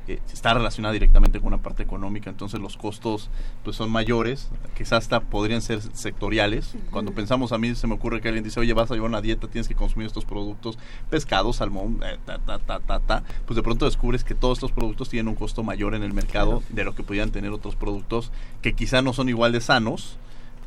[0.06, 3.30] eh, está relacionada directamente con una parte económica, entonces los costos
[3.64, 6.76] pues son mayores, quizás hasta podrían ser sectoriales.
[6.92, 9.20] Cuando pensamos a mí se me ocurre que alguien dice, oye, vas a llevar una
[9.20, 10.78] dieta, tienes que consumir estos productos,
[11.10, 14.70] pescado, salmón, eh, ta, ta, ta, ta, ta, pues de pronto descubres que todos estos
[14.70, 18.30] productos tienen un costo mayor en el mercado de lo que pudieran tener otros productos
[18.62, 20.18] que quizá no son igual de sanos,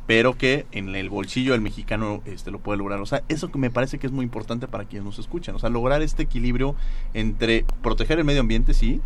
[0.06, 3.00] pero que en el bolsillo del mexicano este lo puede lograr.
[3.00, 5.54] O sea, eso que me parece que es muy importante para quienes nos escuchan.
[5.54, 6.74] O sea, lograr este equilibrio
[7.14, 9.00] entre proteger el medio ambiente, sí,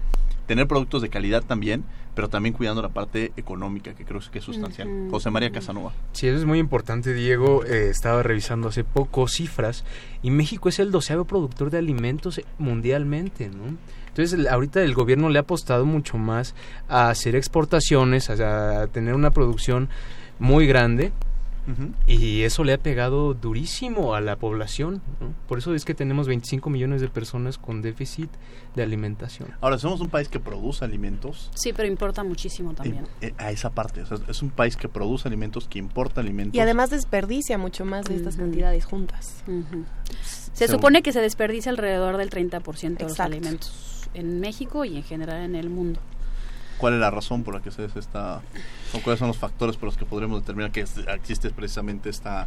[0.47, 4.45] tener productos de calidad también, pero también cuidando la parte económica, que creo que es
[4.45, 4.89] sustancial.
[5.11, 5.93] José María Casanova.
[6.13, 7.65] Sí, eso es muy importante, Diego.
[7.65, 9.85] Eh, estaba revisando hace poco cifras
[10.23, 13.77] y México es el doceavo productor de alimentos mundialmente, ¿no?
[14.09, 16.55] Entonces, ahorita el gobierno le ha apostado mucho más
[16.89, 19.91] a hacer exportaciones, a, tener una producción
[20.39, 21.13] muy grande
[22.07, 25.03] Y eso le ha pegado durísimo a la población.
[25.49, 28.31] Por eso es que tenemos 25 millones de personas con déficit
[28.75, 29.49] de alimentación.
[29.61, 31.51] Ahora, somos un país que produce alimentos.
[31.55, 33.05] Sí, pero importa muchísimo también.
[33.21, 34.05] Eh, a esa parte.
[34.29, 36.55] es un país que produce alimentos, que importa alimentos.
[36.55, 39.43] Y además desperdicia mucho más de estas cantidades juntas.
[40.53, 45.03] Se supone que se desperdicia alrededor del 30% de los alimentos en México y en
[45.03, 46.01] general en el mundo.
[46.79, 48.43] ¿Cuál es la razón por la que se esta,
[48.93, 52.47] o cuáles son los factores por los que podremos determinar que existe precisamente esta,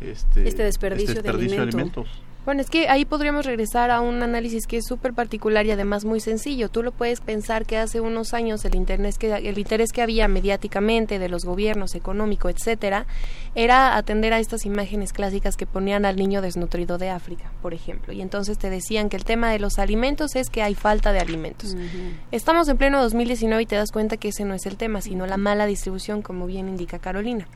[0.00, 2.08] este, este desperdicio, este de, alimentos?
[2.44, 6.04] Bueno, es que ahí podríamos regresar a un análisis que es súper particular y además
[6.04, 6.68] muy sencillo.
[6.68, 10.26] Tú lo puedes pensar que hace unos años el interés que el interés que había
[10.26, 13.06] mediáticamente de los gobiernos económico, etcétera,
[13.54, 18.12] era atender a estas imágenes clásicas que ponían al niño desnutrido de África, por ejemplo.
[18.12, 21.20] Y entonces te decían que el tema de los alimentos es que hay falta de
[21.20, 21.76] alimentos.
[22.30, 25.26] Estamos en pleno 2019 y te das cuenta que ese no es el tema, sino
[25.26, 27.46] la mala distribución, como bien indica Carolina.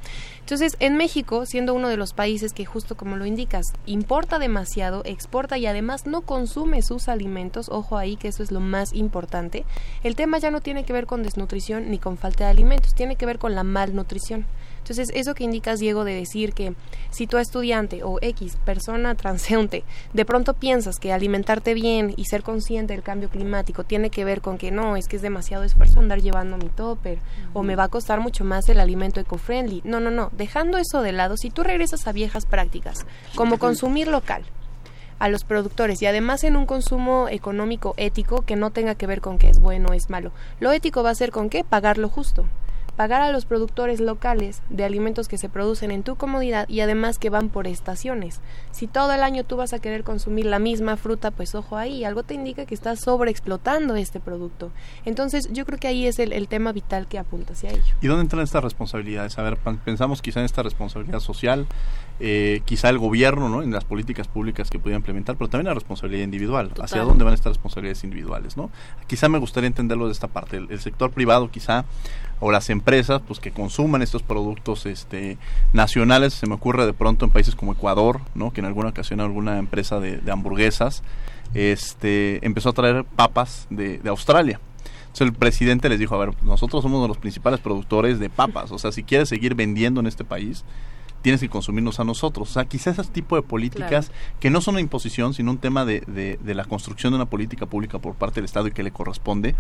[0.40, 5.02] Entonces, en México, siendo uno de los países que justo como lo indicas, importa demasiado
[5.04, 9.64] exporta y además no consume sus alimentos, ojo ahí que eso es lo más importante,
[10.02, 13.16] el tema ya no tiene que ver con desnutrición ni con falta de alimentos, tiene
[13.16, 14.46] que ver con la malnutrición.
[14.87, 16.72] Entonces, eso que indicas, Diego, de decir que
[17.11, 22.44] si tu estudiante o X persona transeúnte de pronto piensas que alimentarte bien y ser
[22.44, 25.99] consciente del cambio climático tiene que ver con que no, es que es demasiado esfuerzo
[25.99, 27.18] andar llevando mi topper
[27.53, 29.83] o me va a costar mucho más el alimento eco-friendly.
[29.83, 30.31] No, no, no.
[30.37, 34.44] Dejando eso de lado, si tú regresas a viejas prácticas, como consumir local,
[35.18, 39.20] a los productores y además en un consumo económico ético que no tenga que ver
[39.20, 40.31] con qué es bueno o es malo.
[40.61, 41.64] Lo ético va a ser con qué?
[41.64, 42.46] Pagar lo justo
[42.96, 47.18] pagar a los productores locales de alimentos que se producen en tu comodidad y además
[47.18, 48.40] que van por estaciones.
[48.72, 52.04] Si todo el año tú vas a querer consumir la misma fruta, pues ojo ahí,
[52.04, 54.70] algo te indica que estás sobreexplotando este producto.
[55.04, 57.94] Entonces yo creo que ahí es el, tema vital que apunta hacia ello.
[58.00, 59.37] ¿Y dónde entran estas responsabilidades?
[59.37, 61.66] A ver, pensamos quizá en esta responsabilidad social,
[62.20, 63.62] eh, quizá el gobierno, ¿no?
[63.62, 66.70] En las políticas públicas que pudiera implementar, pero también la responsabilidad individual.
[66.80, 68.70] ¿Hacia dónde van estas responsabilidades individuales, no?
[69.09, 70.56] Quizá me gustaría entenderlo de esta parte.
[70.56, 71.85] el sector privado quizá
[72.40, 75.38] o las empresas pues que consuman estos productos este
[75.72, 79.20] nacionales se me ocurre de pronto en países como Ecuador no que en alguna ocasión
[79.20, 81.03] alguna empresa de, hamburguesas
[81.55, 84.61] este empezó a traer papas de, de Australia.
[85.07, 88.29] Entonces el presidente les dijo a ver nosotros somos uno de los principales productores de
[88.29, 90.64] papas o sea si quieres seguir vendiendo en este país
[91.26, 92.50] tienes que consumirnos a nosotros.
[92.50, 95.84] O sea, quizás ese tipo de políticas que no son una imposición, sino un tema
[95.84, 98.92] de, de, la construcción de una política pública por parte del Estado y que le
[98.92, 99.56] corresponde,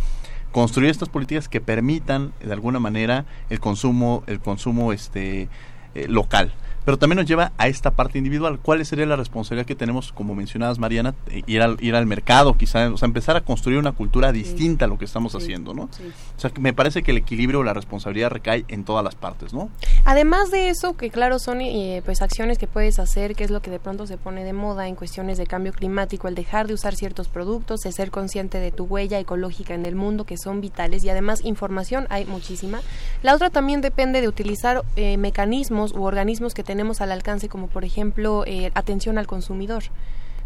[0.52, 5.48] construir estas políticas que permitan de alguna manera el consumo, el consumo este
[5.96, 6.54] eh, local
[6.86, 8.60] pero también nos lleva a esta parte individual.
[8.62, 11.16] ¿Cuál sería la responsabilidad que tenemos, como mencionabas, Mariana,
[11.48, 14.88] ir al, ir al mercado, quizá, o sea, empezar a construir una cultura distinta a
[14.88, 15.82] lo que estamos haciendo, ¿no?
[15.82, 19.16] O sea, que me parece que el equilibrio o la responsabilidad recae en todas las
[19.16, 19.68] partes, ¿no?
[20.04, 23.60] Además de eso, que claro, son eh, pues acciones que puedes hacer, que es lo
[23.62, 26.74] que de pronto se pone de moda en cuestiones de cambio climático, el dejar de
[26.74, 30.60] usar ciertos productos, el ser consciente de tu huella ecológica en el mundo, que son
[30.60, 32.80] vitales, y además información hay muchísima.
[33.24, 37.48] La otra también depende de utilizar eh, mecanismos u organismos que tenemos tenemos al alcance,
[37.48, 39.84] como por ejemplo eh, atención al consumidor.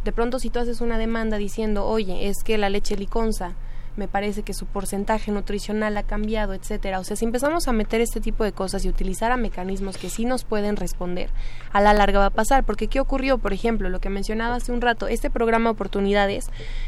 [0.05, 3.55] De pronto si tú haces una demanda diciendo, oye, es que la leche liconza
[3.97, 7.01] me parece que su porcentaje nutricional ha cambiado, etcétera.
[7.01, 10.11] O sea, si empezamos a meter este tipo de cosas y utilizar a mecanismos que
[10.11, 11.31] sí nos pueden responder,
[11.73, 12.65] a la larga va a pasar.
[12.65, 13.39] Porque ¿qué ocurrió?
[13.39, 16.47] Por ejemplo, lo que mencionaba hace un rato, este programa Oportunidades,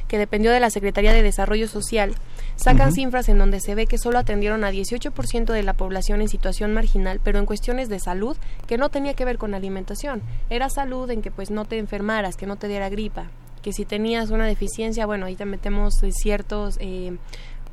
[0.09, 2.15] que dependió de la Secretaría de Desarrollo Social,
[2.57, 6.29] sacan cifras en donde se ve que solo atendieron a 18% de la población en
[6.29, 8.37] situación marginal, pero en cuestiones de salud
[8.67, 10.23] que no tenía que ver con alimentación.
[10.51, 13.31] Era salud en que pues no te enfermaras, que no te diera gripa,
[13.63, 16.77] que si tenías una deficiencia, bueno, ahí te metemos eh, ciertos...
[16.81, 17.17] Eh,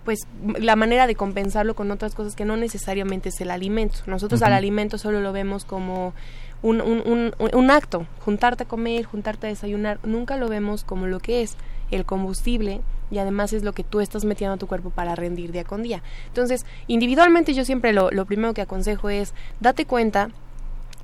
[0.06, 0.20] pues
[0.58, 4.00] la manera de compensarlo con otras cosas que no necesariamente es el alimento.
[4.08, 6.14] Nosotros al alimento solo lo vemos como
[6.62, 11.20] un, un, un, acto, juntarte a comer, juntarte a desayunar, nunca lo vemos como lo
[11.20, 11.56] que es
[11.92, 15.52] el combustible y además es lo que tú estás metiendo a tu cuerpo para rendir
[15.52, 16.04] día con día.
[16.28, 20.30] Entonces, individualmente yo siempre lo, lo primero que aconsejo es date cuenta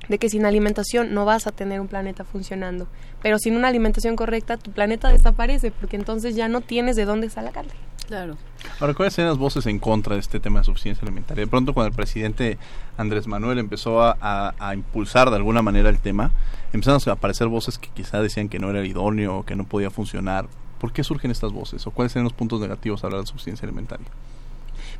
[0.08, 2.86] de que sin alimentación no vas a tener un planeta funcionando.
[3.22, 7.30] Pero sin una alimentación correcta, tu planeta desaparece, porque entonces ya no tienes de dónde
[7.30, 7.72] sacarle.
[8.06, 8.36] Claro.
[8.78, 11.44] Ahora, ¿cuáles son las voces en contra de este tema de suficiencia alimentaria?
[11.44, 12.56] De pronto, cuando el presidente
[12.96, 16.30] Andrés Manuel empezó a, impulsar de alguna manera el tema,
[16.72, 19.90] empezaron a aparecer voces que quizá decían que no era idóneo o que no podía
[19.90, 20.46] funcionar.
[20.78, 21.86] ¿Por qué surgen estas voces?
[21.86, 24.06] ¿O cuáles son los puntos negativos a hablar de suficiencia alimentaria?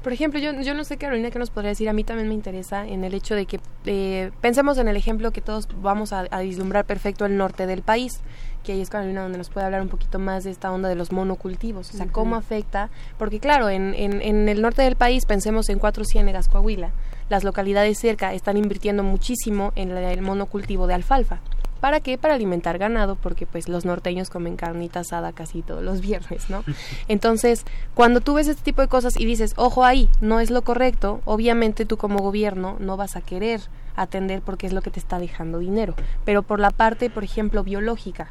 [0.03, 1.89] Por ejemplo, yo, yo no sé, Carolina, qué nos podría decir.
[1.89, 5.31] A mí también me interesa en el hecho de que eh, pensemos en el ejemplo
[5.31, 8.21] que todos vamos a, a, vislumbrar perfecto el norte del país,
[8.65, 10.95] que ahí es Carolina donde nos puede hablar un poquito más de esta onda de
[10.95, 11.93] los monocultivos.
[11.95, 12.91] O sea, cómo afecta.
[13.19, 16.93] Porque, claro, en, en, en el norte del país pensemos en Cuatro Ciénegas, Coahuila
[17.29, 21.41] las localidades cerca están invirtiendo muchísimo en el monocultivo de alfalfa.
[21.81, 22.19] ¿Para qué?
[22.19, 26.65] Para alimentar ganado, porque pues los norteños comen carnita asada casi todos los viernes, ¿no?
[27.09, 27.65] Entonces,
[27.95, 31.21] cuando tú ves este tipo de cosas y dices, ojo ahí, no es lo correcto,
[31.25, 33.61] obviamente tú como gobierno no vas a querer
[33.97, 35.95] atender porque es lo que te está dejando dinero.
[36.25, 38.31] Pero por la parte, por ejemplo, biológica,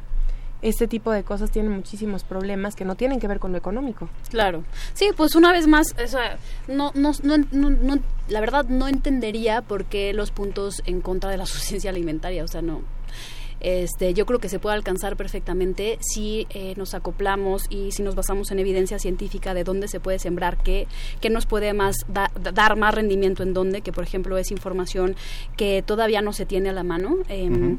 [0.62, 4.08] este tipo de cosas tienen muchísimos problemas que no tienen que ver con lo económico.
[4.30, 4.64] Claro.
[4.94, 5.94] Sí, pues una vez más,
[6.66, 7.38] no, no, no,
[7.70, 12.42] no, la verdad no entendería por qué los puntos en contra de la suficiencia alimentaria,
[12.44, 12.82] o sea, no,
[13.60, 18.14] este, yo creo que se puede alcanzar perfectamente si eh, nos acoplamos y si nos
[18.14, 20.86] basamos en evidencia científica de dónde se puede sembrar, qué,
[21.20, 25.16] qué nos puede más dar más rendimiento en dónde, que por ejemplo es información
[25.56, 27.16] que todavía no se tiene a la mano.
[27.28, 27.78] Em,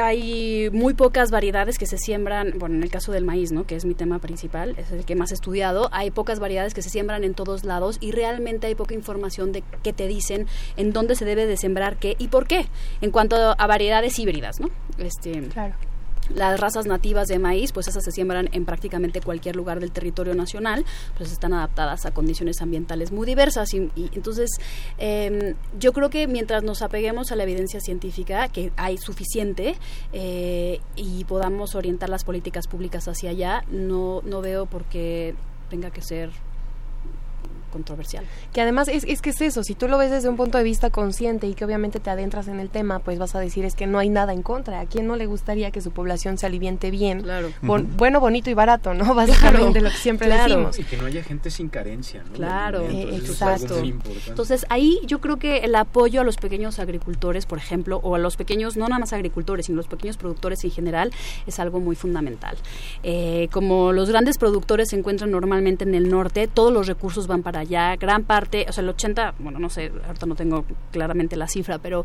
[0.00, 3.66] hay muy pocas variedades que se siembran, bueno, en el caso del maíz, ¿no?
[3.66, 6.82] que es mi tema principal, es el que más he estudiado, hay pocas variedades que
[6.82, 10.92] se siembran en todos lados y realmente hay poca información de que te dicen en
[10.92, 12.66] dónde se debe de sembrar qué y por qué,
[13.00, 14.70] en cuanto a variedades híbridas, ¿no?
[14.98, 15.74] Este, claro
[16.34, 20.34] las razas nativas de maíz, pues esas se siembran en prácticamente cualquier lugar del territorio
[20.34, 20.84] nacional,
[21.16, 23.72] pues están adaptadas a condiciones ambientales muy diversas.
[23.74, 24.50] Y, entonces
[24.98, 29.76] em, yo creo que mientras nos apeguemos a la evidencia científica, que hay suficiente
[30.12, 35.34] eh, y podamos orientar las políticas públicas hacia allá, no, no veo por qué
[35.68, 36.30] tenga que ser
[37.72, 38.24] controversial.
[38.52, 40.64] Que además es, es que es eso, si tú lo ves desde un punto de
[40.64, 43.74] vista consciente y que obviamente te adentras en el tema, pues vas a decir es
[43.74, 44.80] que no hay nada en contra.
[44.80, 47.22] ¿A quién no le gustaría que su población se aliviente bien?
[47.22, 47.50] Claro.
[47.62, 49.14] Bueno, bonito y barato, ¿no?
[49.22, 50.78] Básicamente lo que siempre decimos.
[50.78, 52.32] Y que no haya gente sin carencia, ¿no?
[52.32, 53.82] Claro, exacto.
[54.26, 58.18] Entonces ahí yo creo que el apoyo a los pequeños agricultores, por ejemplo, o a
[58.18, 61.12] los pequeños, no nada más agricultores, sino los pequeños productores en general,
[61.46, 62.56] es algo muy fundamental.
[63.02, 67.42] Eh, como los grandes productores se encuentran normalmente en el norte, todos los recursos van
[67.42, 71.36] para ya gran parte, o sea, el 80, bueno, no sé, ahorita no tengo claramente
[71.36, 72.04] la cifra, pero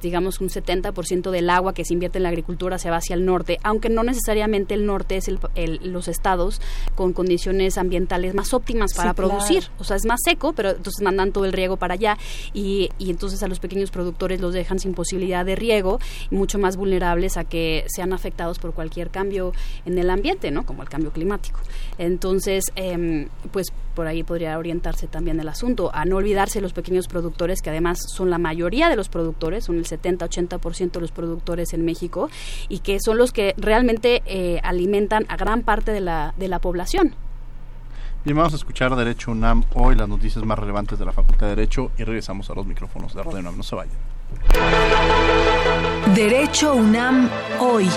[0.00, 3.24] digamos un 70% del agua que se invierte en la agricultura se va hacia el
[3.24, 5.38] norte, aunque no necesariamente el norte es el,
[5.82, 6.60] los estados
[6.94, 9.64] con condiciones ambientales más óptimas para producir.
[9.78, 12.18] O sea, es más seco, pero entonces mandan todo el riego para allá
[12.52, 15.98] y, y entonces a los pequeños productores los dejan sin posibilidad de riego
[16.30, 19.52] mucho más vulnerables a que sean afectados por cualquier cambio
[19.84, 20.64] en el ambiente, ¿no?
[20.64, 21.60] Como el cambio climático.
[21.98, 27.08] Entonces, eh, pues por ahí podría orientarse también el asunto, a no olvidarse los pequeños
[27.08, 31.72] productores, que además son la mayoría de los productores, son el 70-80% de los productores
[31.72, 32.30] en México,
[32.68, 36.58] y que son los que realmente eh, alimentan a gran parte de la, de la
[36.58, 37.14] población.
[38.24, 41.56] Bien, vamos a escuchar Derecho UNAM hoy, las noticias más relevantes de la Facultad de
[41.56, 43.56] Derecho, y regresamos a los micrófonos de Radio UNAM.
[43.56, 43.96] No se vayan.
[46.14, 47.88] Derecho UNAM hoy.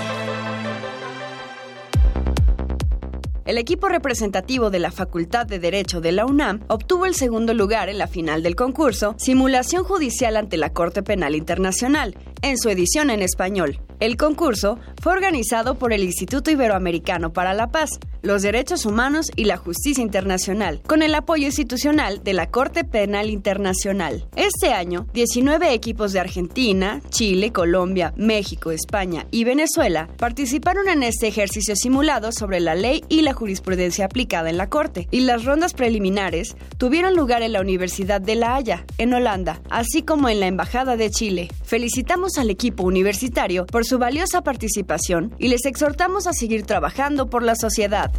[3.46, 7.90] El equipo representativo de la Facultad de Derecho de la UNAM obtuvo el segundo lugar
[7.90, 13.10] en la final del concurso Simulación Judicial ante la Corte Penal Internacional, en su edición
[13.10, 13.82] en español.
[14.00, 19.46] El concurso fue organizado por el Instituto Iberoamericano para la Paz, los Derechos Humanos y
[19.46, 24.28] la Justicia Internacional, con el apoyo institucional de la Corte Penal Internacional.
[24.36, 31.28] Este año, 19 equipos de Argentina, Chile, Colombia, México, España y Venezuela participaron en este
[31.28, 35.74] ejercicio simulado sobre la ley y la jurisprudencia aplicada en la Corte, y las rondas
[35.74, 40.48] preliminares tuvieron lugar en la Universidad de La Haya, en Holanda, así como en la
[40.48, 41.50] Embajada de Chile.
[41.64, 47.44] Felicitamos al equipo universitario por su valiosa participación y les exhortamos a seguir trabajando por
[47.44, 48.12] la sociedad.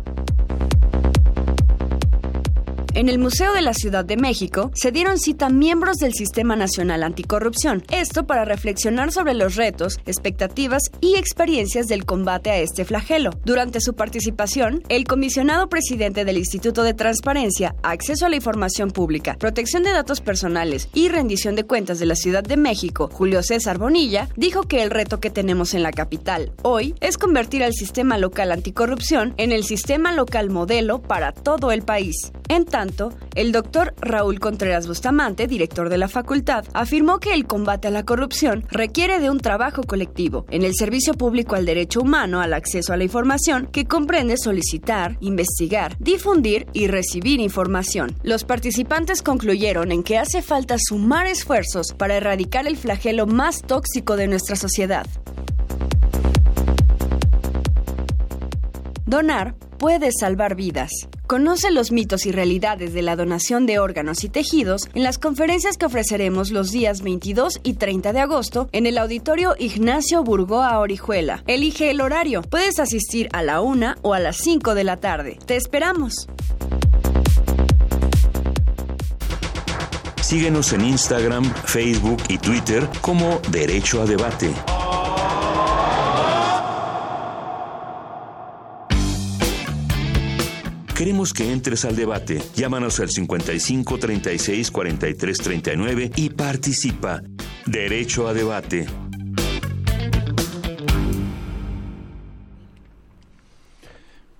[2.96, 7.02] En el Museo de la Ciudad de México se dieron cita miembros del Sistema Nacional
[7.02, 13.30] Anticorrupción, esto para reflexionar sobre los retos, expectativas y experiencias del combate a este flagelo.
[13.44, 19.34] Durante su participación, el comisionado presidente del Instituto de Transparencia, Acceso a la Información Pública,
[19.40, 23.76] Protección de Datos Personales y Rendición de Cuentas de la Ciudad de México, Julio César
[23.76, 28.18] Bonilla, dijo que el reto que tenemos en la capital hoy es convertir al sistema
[28.18, 32.30] local anticorrupción en el sistema local modelo para todo el país.
[33.34, 38.04] El doctor Raúl Contreras Bustamante, director de la facultad, afirmó que el combate a la
[38.04, 42.92] corrupción requiere de un trabajo colectivo en el servicio público al derecho humano al acceso
[42.92, 48.14] a la información que comprende solicitar, investigar, difundir y recibir información.
[48.22, 54.16] Los participantes concluyeron en que hace falta sumar esfuerzos para erradicar el flagelo más tóxico
[54.16, 55.06] de nuestra sociedad.
[59.06, 59.54] Donar
[59.84, 60.90] puede salvar vidas.
[61.26, 65.76] Conoce los mitos y realidades de la donación de órganos y tejidos en las conferencias
[65.76, 71.44] que ofreceremos los días 22 y 30 de agosto en el auditorio Ignacio Burgoa Orijuela.
[71.46, 72.40] Elige el horario.
[72.40, 75.38] Puedes asistir a la 1 o a las 5 de la tarde.
[75.44, 76.28] Te esperamos.
[80.22, 84.54] Síguenos en Instagram, Facebook y Twitter como Derecho a Debate.
[91.04, 92.40] Queremos que entres al debate.
[92.56, 97.20] Llámanos al 55 36 43 39 y participa.
[97.66, 98.86] Derecho a debate.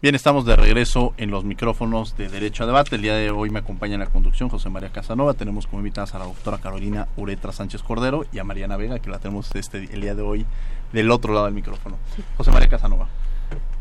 [0.00, 2.96] Bien, estamos de regreso en los micrófonos de Derecho a Debate.
[2.96, 5.34] El día de hoy me acompaña en la conducción José María Casanova.
[5.34, 9.10] Tenemos como invitadas a la doctora Carolina Uretra Sánchez Cordero y a Mariana Vega, que
[9.10, 10.46] la tenemos este, el día de hoy
[10.94, 11.98] del otro lado del micrófono.
[12.38, 13.08] José María Casanova.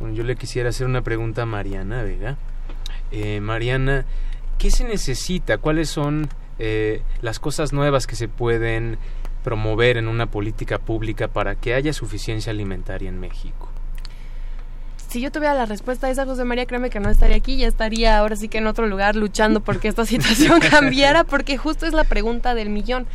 [0.01, 2.37] Bueno, yo le quisiera hacer una pregunta a Mariana Vega.
[3.13, 4.05] Eh, Mariana,
[4.57, 5.57] ¿qué se necesita?
[5.59, 6.27] ¿Cuáles son
[6.59, 8.97] eh, las cosas nuevas que se pueden
[9.43, 13.69] promover en una política pública para que haya suficiencia alimentaria en México?
[15.13, 17.67] si yo tuviera la respuesta a esa, José María, créeme que no estaría aquí, ya
[17.67, 21.93] estaría ahora sí que en otro lugar luchando porque esta situación cambiara, porque justo es
[21.93, 23.05] la pregunta del millón.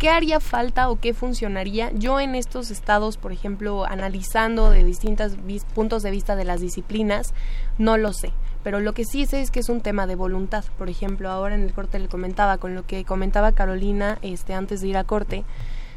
[0.00, 1.92] ¿Qué haría falta o qué funcionaría?
[1.92, 5.36] Yo en estos estados, por ejemplo, analizando de distintos
[5.76, 7.34] puntos de vista de las disciplinas,
[7.78, 8.32] no lo sé.
[8.62, 10.64] Pero lo que sí sé es que es un tema de voluntad.
[10.76, 14.80] Por ejemplo, ahora en el corte le comentaba, con lo que comentaba Carolina este, antes
[14.80, 15.44] de ir a corte,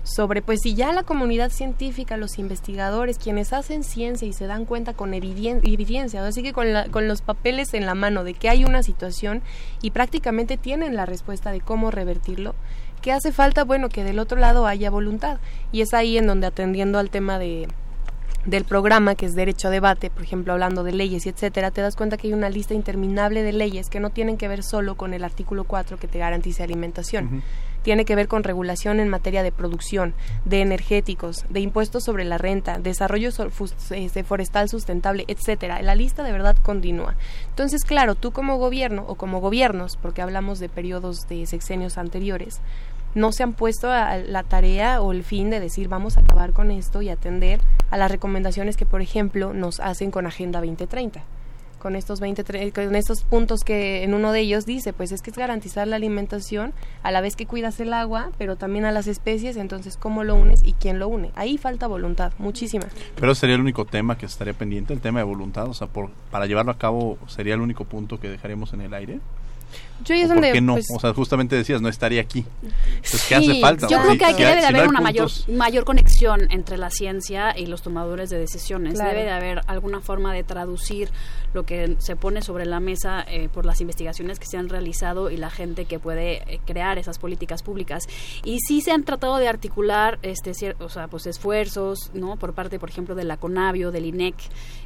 [0.03, 4.65] sobre pues si ya la comunidad científica, los investigadores, quienes hacen ciencia y se dan
[4.65, 8.65] cuenta con evidencia, así que con, con los papeles en la mano de que hay
[8.65, 9.41] una situación
[9.81, 12.55] y prácticamente tienen la respuesta de cómo revertirlo,
[13.01, 13.63] ¿qué hace falta?
[13.63, 15.39] Bueno, que del otro lado haya voluntad.
[15.71, 17.67] Y es ahí en donde atendiendo al tema de,
[18.45, 21.81] del programa que es derecho a debate, por ejemplo, hablando de leyes y etcétera, te
[21.81, 24.95] das cuenta que hay una lista interminable de leyes que no tienen que ver solo
[24.95, 27.43] con el artículo 4 que te garantice alimentación
[27.83, 30.13] tiene que ver con regulación en materia de producción,
[30.45, 33.29] de energéticos, de impuestos sobre la renta, desarrollo
[33.91, 35.81] este, forestal sustentable, etcétera.
[35.81, 37.15] La lista de verdad continúa.
[37.49, 42.61] Entonces, claro, tú como gobierno o como gobiernos, porque hablamos de periodos de sexenios anteriores,
[43.15, 46.53] no se han puesto a la tarea o el fin de decir vamos a acabar
[46.53, 51.23] con esto y atender a las recomendaciones que, por ejemplo, nos hacen con Agenda 2030
[51.81, 55.31] con estos 20 con estos puntos que en uno de ellos dice, pues es que
[55.31, 59.07] es garantizar la alimentación a la vez que cuidas el agua, pero también a las
[59.07, 61.31] especies, entonces cómo lo unes y quién lo une.
[61.35, 62.85] Ahí falta voluntad, muchísima.
[63.19, 66.11] Pero sería el único tema que estaría pendiente, el tema de voluntad, o sea, por,
[66.29, 69.19] para llevarlo a cabo sería el único punto que dejaremos en el aire.
[70.03, 70.73] Yo es donde, ¿Por qué no?
[70.73, 72.45] Pues, o sea, justamente decías, no estaría aquí.
[72.61, 73.87] Entonces, ¿qué hace falta?
[73.87, 77.65] Yo creo que aquí debe de haber una mayor, mayor conexión entre la ciencia y
[77.65, 78.97] los tomadores de decisiones.
[78.97, 81.09] Debe de haber alguna forma de traducir
[81.53, 85.29] lo que se pone sobre la mesa eh, por las investigaciones que se han realizado
[85.29, 88.07] y la gente que puede eh, crear esas políticas públicas.
[88.43, 92.37] Y sí se han tratado de articular este, o sea, pues esfuerzos, ¿no?
[92.37, 94.35] Por parte, por ejemplo, de la CONAVIO, del INEC,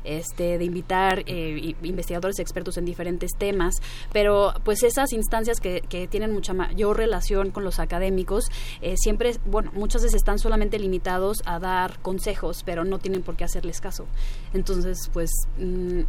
[0.04, 3.76] este, de invitar eh, investigadores expertos en diferentes temas,
[4.12, 8.46] pero pues esas instancias que, tienen mucha mayor relación con los académicos,
[8.82, 13.36] eh, siempre, bueno, muchas veces están solamente limitados a dar consejos, pero no tienen por
[13.36, 14.06] qué hacerles caso.
[14.54, 16.02] Entonces, pues mm,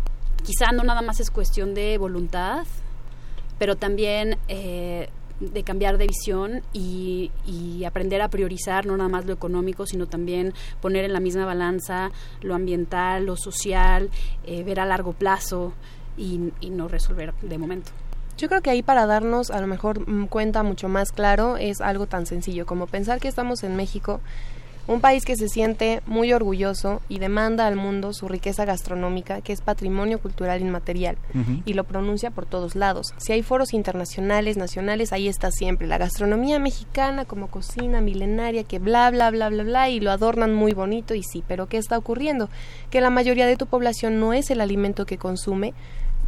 [0.42, 2.66] quizá no nada más es cuestión de voluntad,
[3.58, 4.38] pero también...
[4.48, 5.08] Eh,
[5.40, 7.30] de cambiar de visión y,
[7.86, 12.10] aprender a priorizar no nada más lo económico, sino también poner en la misma balanza
[12.40, 14.10] lo ambiental, lo social,
[14.44, 15.72] eh, ver a largo plazo
[16.16, 17.92] y no resolver de momento.
[18.36, 21.80] Yo creo que ahí para darnos a lo mejor mm, cuenta mucho más claro es
[21.80, 24.20] algo tan sencillo como pensar que estamos en México
[24.88, 29.52] un país que se siente muy orgulloso y demanda al mundo su riqueza gastronómica, que
[29.52, 31.16] es patrimonio cultural inmaterial,
[31.64, 33.12] y lo pronuncia por todos lados.
[33.16, 35.88] Si hay foros internacionales, nacionales, ahí está siempre.
[35.88, 40.54] La gastronomía mexicana como cocina milenaria, que bla, bla, bla, bla, bla, y lo adornan
[40.54, 42.48] muy bonito, y sí, pero ¿qué está ocurriendo?
[42.90, 45.74] Que la mayoría de tu población no es el alimento que consume,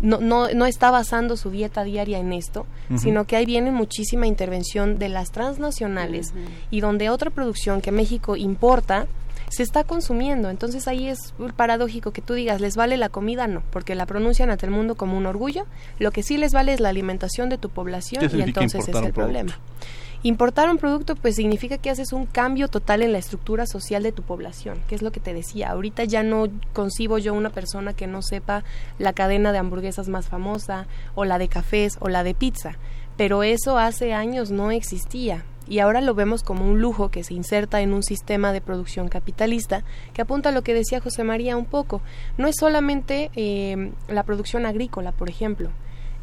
[0.01, 4.27] no, no, no está basando su dieta diaria en esto, sino que ahí viene muchísima
[4.27, 6.33] intervención de las transnacionales
[6.71, 9.07] y donde otra producción que México importa
[9.51, 10.51] se está consumiendo.
[10.51, 13.47] Entonces ahí es paradójico que tú digas, ¿les vale la comida?
[13.47, 15.67] No, porque la pronuncian ante el mundo como un orgullo.
[15.99, 19.13] Lo que sí les vale es la alimentación de tu población y entonces es el
[19.13, 19.59] problema.
[20.25, 24.11] Importar un producto pues significa que haces un cambio total en la estructura social de
[24.11, 25.71] tu población, que es lo que te decía.
[25.71, 28.65] Ahorita ya no concibo yo una persona que no sepa
[28.99, 32.79] la cadena de hamburguesas más famosa o la de cafés o la de pizza,
[33.17, 37.35] pero eso hace años no existía y ahora lo vemos como un lujo que se
[37.35, 41.57] inserta en un sistema de producción capitalista que apunta a lo que decía José María
[41.57, 42.01] un poco.
[42.39, 45.71] No es solamente eh, la producción agrícola, por ejemplo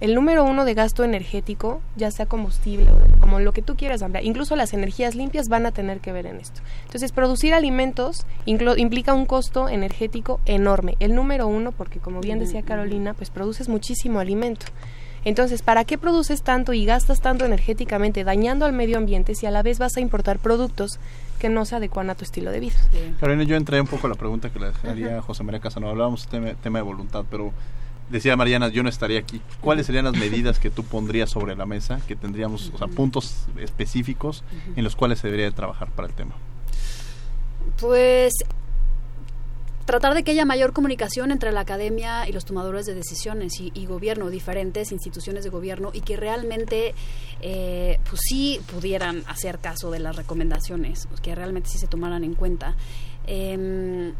[0.02, 4.04] el número uno de gasto energético, ya sea combustible o como lo que tú quieras
[4.22, 6.62] incluso las energías limpias van a tener que ver en esto.
[6.86, 10.96] Entonces, producir alimentos implica un costo energético enorme.
[11.00, 14.66] El número uno, porque como bien decía Carolina, pues produces muchísimo alimento.
[15.24, 19.52] Entonces, ¿para qué produces tanto y gastas tanto energéticamente dañando al medio ambiente si a
[19.52, 21.00] la vez vas a importar productos
[21.40, 22.76] que no se adecuan a tu estilo de vida?
[23.20, 25.94] Carolina, yo entré un poco a la pregunta que le haría José María Casanova.
[25.94, 27.54] Hablábamos tema, tema de voluntad, pero
[28.10, 29.42] decía Mariana, yo no estaría aquí.
[29.62, 33.46] ¿Cuáles serían las medidas que tú pondrías sobre la mesa, que tendríamos, o sea, puntos
[33.60, 34.44] específicos
[34.76, 36.36] en los cuales se debería trabajar para el tema?
[37.80, 38.34] Pues
[39.86, 43.86] tratar de que haya mayor comunicación entre la academia y los tomadores de decisiones y,
[43.86, 46.96] gobierno, diferentes instituciones de gobierno, y que realmente,
[47.42, 52.34] eh, pues sí pudieran hacer caso de las recomendaciones, que realmente sí se tomaran en
[52.34, 52.76] cuenta.
[53.28, 54.14] Em,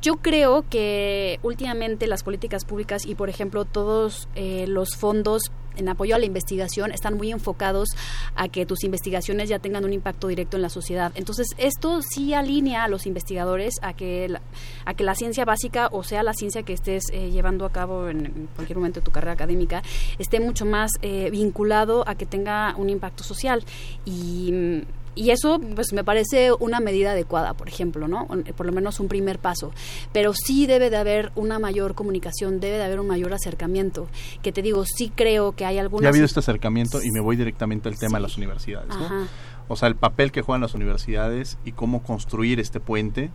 [0.00, 5.88] yo creo que últimamente las políticas públicas y, por ejemplo, todos eh, los fondos en
[5.88, 7.88] apoyo a la investigación están muy enfocados
[8.34, 11.12] a que tus investigaciones ya tengan un impacto directo en la sociedad.
[11.14, 14.42] Entonces, esto sí alinea a los investigadores a que la,
[14.84, 18.08] a que la ciencia básica, o sea, la ciencia que estés eh, llevando a cabo
[18.08, 19.82] en, cualquier momento de tu carrera académica,
[20.18, 23.64] esté mucho más eh, vinculado a que tenga un impacto social.
[24.04, 24.84] Y
[25.14, 28.26] y eso pues me parece una medida adecuada, por ejemplo, ¿no?
[28.56, 29.72] Por lo menos un primer paso.
[30.12, 34.08] Pero sí debe de haber una mayor comunicación, debe de haber un mayor acercamiento.
[34.42, 36.02] Que te digo, sí creo que hay algunas...
[36.02, 39.26] Ya ha habido este acercamiento y me voy directamente al tema de las universidades, ¿no?
[39.68, 43.30] O sea, el papel que juegan las universidades y cómo construir este puente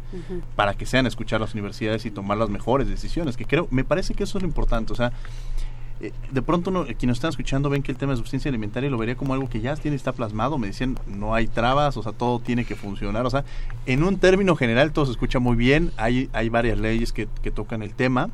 [0.55, 3.37] para que sean escuchar las universidades y tomar las mejores decisiones.
[3.37, 4.93] Que creo, me parece que eso es lo importante.
[4.93, 5.13] O sea,
[5.99, 8.97] eh, de pronto no, quienes están escuchando ven que el tema de suficiencia alimentaria lo
[8.97, 12.11] vería como algo que ya tiene está plasmado me decían no hay trabas o sea
[12.11, 13.45] todo tiene que funcionar o sea
[13.87, 17.49] en un término general todo se escucha muy bien hay hay varias leyes que, que
[17.49, 18.29] tocan el tema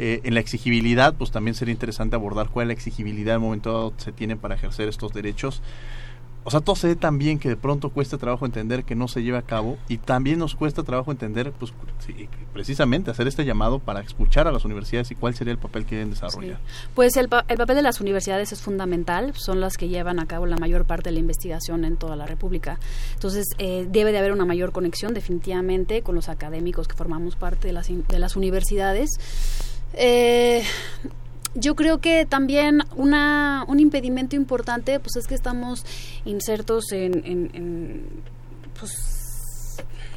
[0.00, 3.46] eh, en la exigibilidad pues también sería interesante abordar cuál es la exigibilidad en el
[3.46, 5.62] momento dado se tiene para ejercer estos derechos
[6.48, 9.06] o sea, todo se ve tan bien que de pronto cuesta trabajo entender que no
[9.06, 11.74] se lleva a cabo y también nos cuesta trabajo entender, pues
[12.54, 15.96] precisamente hacer este llamado para escuchar a las universidades y cuál sería el papel que
[15.96, 16.58] deben desarrollar.
[16.94, 20.46] Pues el, el, papel de las universidades es fundamental, son las que llevan a cabo
[20.46, 22.80] la mayor parte de la investigación en toda la República.
[23.12, 27.66] Entonces, eh, debe de haber una mayor conexión definitivamente con los académicos que formamos parte
[27.66, 29.10] de las, de las universidades.
[29.92, 30.62] Eh,
[31.58, 35.84] yo creo que también una, un impedimento importante pues es que estamos
[36.24, 38.02] insertos en, en, en
[38.78, 39.17] pues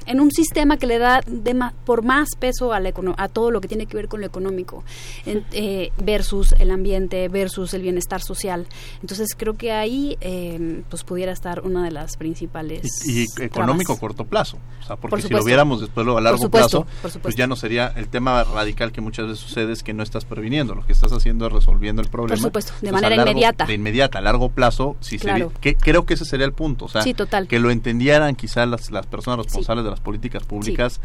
[0.06, 1.52] en un sistema que le da de
[1.86, 4.84] por más peso a, la a todo lo que tiene que ver con lo económico
[5.26, 8.68] eh, versus el ambiente, versus el bienestar social.
[9.02, 13.06] Entonces creo que ahí eh, pues pudiera estar una de las principales.
[13.08, 16.50] Y, económico a corto plazo, o sea, porque si lo viéramos después luego a largo
[16.50, 16.86] plazo,
[17.22, 20.26] pues ya no sería el tema radical que muchas veces sucede es que no estás
[20.26, 22.36] previniendo, lo que estás haciendo es resolviendo el problema.
[22.36, 23.66] Por supuesto, de manera inmediata.
[23.66, 25.52] De inmediata, a largo plazo, claro.
[25.62, 27.04] que, creo que ese sería el punto, o sea,
[27.48, 31.00] que lo entendieran quizás las, las personas responsables de las políticas públicas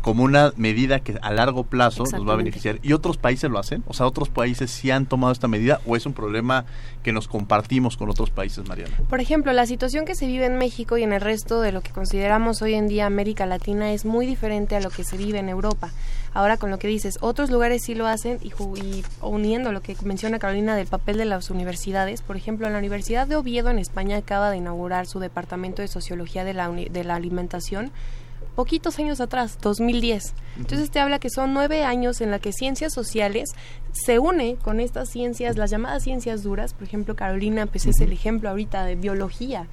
[0.00, 2.78] como una medida que a largo plazo nos va a beneficiar.
[2.82, 3.84] ¿Y otros países lo hacen?
[3.86, 6.64] O sea, ¿otros países sí han tomado esta medida o es un problema
[7.02, 8.96] que nos compartimos con otros países, Mariana?
[9.08, 11.82] Por ejemplo, la situación que se vive en México y en el resto de lo
[11.82, 15.38] que consideramos hoy en día América Latina es muy diferente a lo que se vive
[15.38, 15.90] en Europa.
[16.32, 19.96] Ahora con lo que dices, otros lugares sí lo hacen y, y uniendo lo que
[20.04, 24.16] menciona Carolina del papel de las universidades, por ejemplo, la Universidad de Oviedo en España
[24.16, 27.90] acaba de inaugurar su departamento de Sociología de la, de la Alimentación
[28.60, 30.34] poquitos años atrás, 2010.
[30.58, 33.48] Entonces te habla que son nueve años en la que ciencias sociales
[33.92, 38.12] se une con estas ciencias, las llamadas ciencias duras, por ejemplo, Carolina, pues es el
[38.12, 39.66] ejemplo ahorita de biología,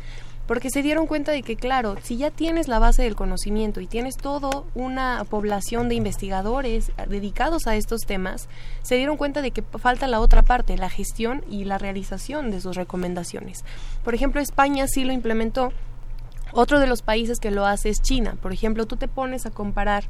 [0.48, 3.88] porque se dieron cuenta de que, claro, si ya tienes la base del conocimiento y
[3.88, 8.48] tienes toda una población de investigadores dedicados a estos temas,
[8.84, 12.62] se dieron cuenta de que falta la otra parte, la gestión y la realización de
[12.62, 13.66] sus recomendaciones.
[14.06, 15.74] Por ejemplo, España sí lo implementó
[16.52, 18.36] otro de los países que lo hace es China.
[18.41, 20.06] Por ejemplo, tú te pones a comparar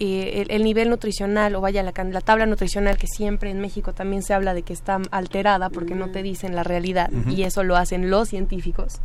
[0.00, 4.24] eh, el, nivel nutricional o vaya la, la, tabla nutricional que siempre en México también
[4.24, 6.22] se habla de que está alterada porque no te mm.
[6.24, 9.00] dicen la realidad y eso lo hacen los científicos.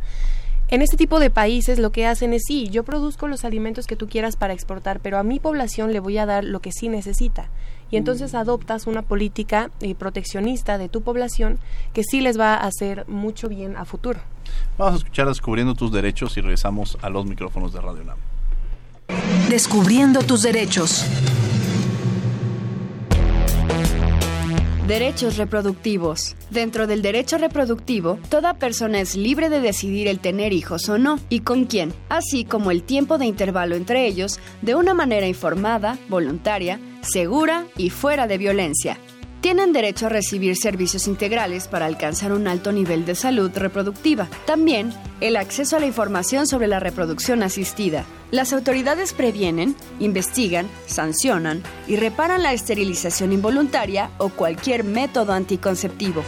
[0.66, 3.94] En este tipo de países lo que hacen es sí, yo produzco los alimentos que
[3.94, 6.88] tú quieras para exportar, pero a mi población le voy a dar lo que sí
[6.88, 7.50] necesita.
[7.92, 8.36] Y entonces mm.
[8.36, 11.60] adoptas una política eh, proteccionista de tu población
[11.92, 14.20] que sí les va a hacer mucho bien a futuro.
[14.78, 18.18] Vamos a escuchar Descubriendo tus derechos y regresamos a los micrófonos de Radio NAM.
[19.48, 21.04] Descubriendo tus derechos.
[24.86, 26.34] Derechos reproductivos.
[26.50, 31.20] Dentro del derecho reproductivo, toda persona es libre de decidir el tener hijos o no
[31.28, 35.96] y con quién, así como el tiempo de intervalo entre ellos, de una manera informada,
[36.08, 38.98] voluntaria, segura y fuera de violencia
[39.40, 44.28] tienen derecho a recibir servicios integrales para alcanzar un alto nivel de salud reproductiva.
[44.46, 48.04] También el acceso a la información sobre la reproducción asistida.
[48.30, 56.22] Las autoridades previenen, investigan, sancionan y reparan la esterilización involuntaria o cualquier método anticonceptivo.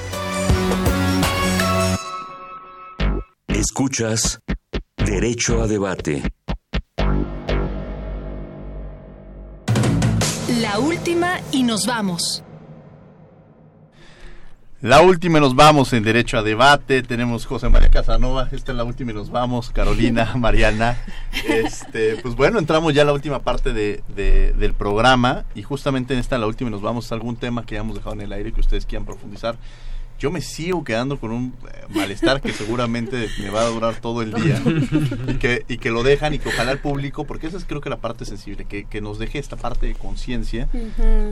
[3.49, 4.41] Escuchas
[4.97, 6.23] Derecho a Debate.
[10.61, 12.43] La última y nos vamos.
[14.83, 17.03] La última y nos vamos en Derecho a Debate.
[17.05, 18.49] Tenemos José María Casanova.
[18.51, 19.71] Esta es la última y nos vamos.
[19.71, 20.99] Carolina, Mariana.
[21.49, 25.45] Este, pues bueno, entramos ya a la última parte de, de- del programa.
[25.55, 28.15] Y justamente en esta, la última y nos vamos, algún tema que ya hemos dejado
[28.17, 29.55] en el aire que ustedes quieran profundizar.
[30.23, 34.23] Yo me sigo quedando con un eh, malestar que seguramente me va a durar todo
[34.23, 34.63] el día
[35.27, 37.81] y que, y que lo dejan y que ojalá el público, porque esa es creo
[37.81, 40.69] que la parte sensible, que, que nos deje esta parte de conciencia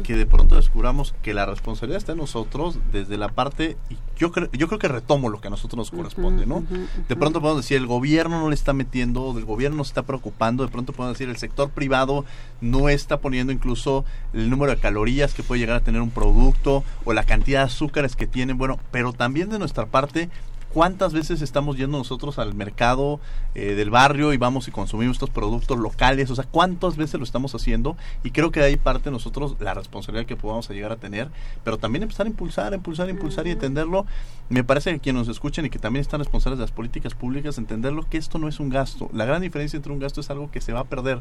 [0.02, 4.32] que de pronto descubramos que la responsabilidad está en nosotros desde la parte, y yo
[4.32, 6.64] creo, yo creo que retomo lo que a nosotros nos corresponde, ¿no?
[7.08, 10.02] De pronto podemos decir, el gobierno no le está metiendo, el gobierno no se está
[10.02, 12.24] preocupando, de pronto podemos decir, el sector privado
[12.60, 16.84] no está poniendo incluso el número de calorías que puede llegar a tener un producto
[17.04, 20.28] o la cantidad de azúcares que tiene, bueno, pero también de nuestra parte,
[20.72, 23.18] ¿Cuántas veces estamos yendo nosotros al mercado
[23.56, 26.30] eh, del barrio y vamos y consumimos estos productos locales?
[26.30, 27.96] O sea, ¿cuántas veces lo estamos haciendo?
[28.22, 31.28] Y creo que de ahí parte nosotros la responsabilidad que podamos llegar a tener,
[31.64, 34.06] pero también empezar a impulsar, impulsar, impulsar y entenderlo.
[34.48, 37.58] Me parece que quienes nos escuchen y que también están responsables de las políticas públicas,
[37.58, 39.10] entenderlo que esto no es un gasto.
[39.12, 41.20] La gran diferencia entre un gasto es algo que se va a perder.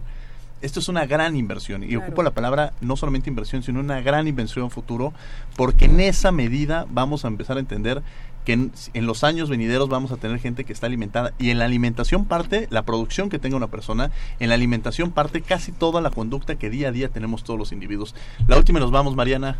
[0.62, 4.28] Esto es una gran inversión y ocupo la palabra no solamente inversión, sino una gran
[4.28, 5.14] inversión en futuro,
[5.56, 8.02] porque en esa medida vamos a empezar a entender
[8.54, 8.72] en,
[9.06, 12.68] los años venideros vamos a tener gente que está alimentada y en la alimentación parte
[12.72, 16.70] la producción que tenga una persona, en la alimentación parte casi toda la conducta que
[16.70, 18.16] día a día tenemos todos los individuos.
[18.48, 19.58] La última nos vamos, Mariana.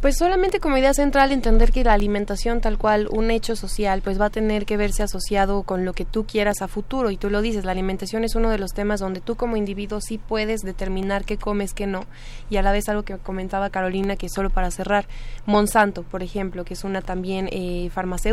[0.00, 4.20] Pues solamente como idea central entender que la alimentación tal cual un hecho social pues
[4.20, 7.30] va a tener que verse asociado con lo que tú quieras a futuro y tú
[7.30, 10.60] lo dices, la alimentación es uno de los temas donde tú como individuo sí puedes
[10.60, 12.04] determinar qué comes, qué no
[12.50, 15.06] y a la vez algo que comentaba Carolina que solo para cerrar,
[15.46, 18.23] Monsanto por ejemplo que es una también eh, farmacéutica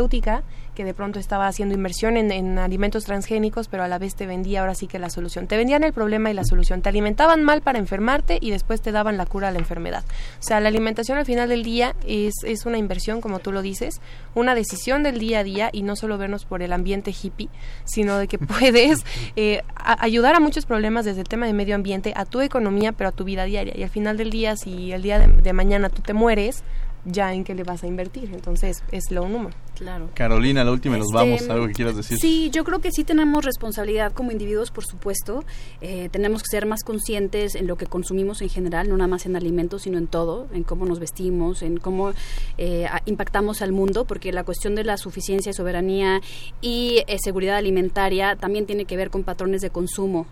[0.74, 4.26] que de pronto estaba haciendo inversión en, en alimentos transgénicos pero a la vez te
[4.26, 7.42] vendía ahora sí que la solución, te vendían el problema y la solución, te alimentaban
[7.44, 10.04] mal para enfermarte y después te daban la cura a la enfermedad,
[10.40, 13.60] o sea la alimentación al final del día es, es una inversión, como tú lo
[13.60, 14.00] dices,
[14.34, 17.48] una decisión del día a día y no solo vernos por el ambiente hippie,
[17.84, 19.04] sino de que puedes
[19.36, 22.92] eh, a- ayudar a muchos problemas desde el tema de medio ambiente, a tu economía,
[22.92, 23.74] pero a tu vida diaria.
[23.76, 26.62] Y al final del día, si el día de, de mañana tú te mueres,
[27.04, 28.30] ya en qué le vas a invertir.
[28.32, 29.54] Entonces es lo número.
[29.82, 30.10] Claro.
[30.14, 31.48] Carolina, la última nos Este, vamos.
[31.48, 32.16] ¿Algo que quieras decir?
[32.18, 35.44] Sí, yo creo que sí tenemos responsabilidad como individuos, por supuesto.
[35.80, 39.26] Eh, tenemos que ser más conscientes en lo que consumimos en general, no nada más
[39.26, 42.12] en alimentos, sino en todo, en cómo nos vestimos, en cómo
[42.58, 46.20] eh, impactamos al mundo, porque la cuestión de la suficiencia, soberanía
[46.60, 50.26] y eh, seguridad alimentaria también tiene que ver con patrones de consumo.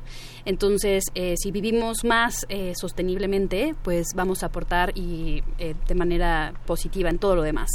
[0.44, 6.54] Entonces, eh, si vivimos más eh, sosteniblemente, pues vamos a aportar y eh, de manera
[6.66, 7.70] positiva en todo lo demás.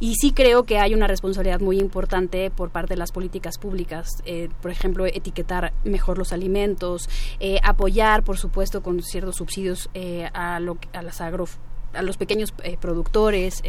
[0.00, 4.08] Y sí creo que hay una responsabilidad muy importante por parte de las políticas públicas,
[4.24, 7.08] eh, por ejemplo, etiquetar mejor los alimentos,
[7.40, 11.46] eh, apoyar, por supuesto, con ciertos subsidios eh, a, lo, a las agro
[11.94, 13.62] a los pequeños productores.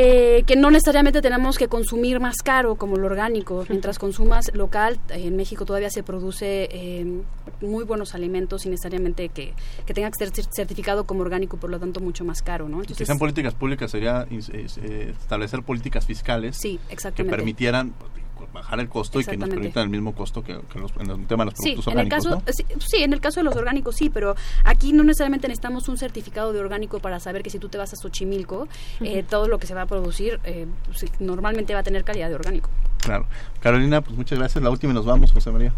[0.00, 3.64] Eh, que no necesariamente tenemos que consumir más caro como lo orgánico.
[3.68, 7.04] Mientras consumas local, en México todavía se produce eh,
[7.60, 9.54] muy buenos alimentos sin necesariamente que,
[9.86, 12.76] que tenga que ser cer- certificado como orgánico, por lo tanto mucho más caro, ¿no?
[12.76, 16.78] que Entonces, sean políticas públicas sería eh, establecer políticas fiscales Sí,
[17.16, 17.92] que permitieran
[18.52, 21.26] bajar el costo y que nos permitan el mismo costo que, que los, en el
[21.26, 22.52] tema de los Sí, productos en el orgánicos, caso, ¿no?
[22.52, 24.34] sí, sí, en el caso de los orgánicos sí, pero
[24.64, 27.92] aquí no necesariamente necesitamos un certificado de orgánico para saber que si tú te vas
[27.92, 28.68] a Xochimilco,
[29.00, 30.66] eh, todo lo que se va a producir eh,
[31.20, 32.70] normalmente va a tener calidad de orgánico.
[32.98, 33.26] Claro.
[33.60, 34.62] Carolina, pues muchas gracias.
[34.62, 35.72] La última y nos vamos, José María.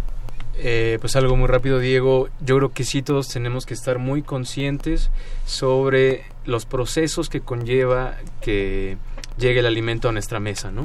[0.62, 2.28] Eh, pues algo muy rápido, Diego.
[2.40, 5.10] Yo creo que sí todos tenemos que estar muy conscientes
[5.46, 8.98] sobre los procesos que conlleva que
[9.38, 10.82] llegue el alimento a nuestra mesa, ¿no?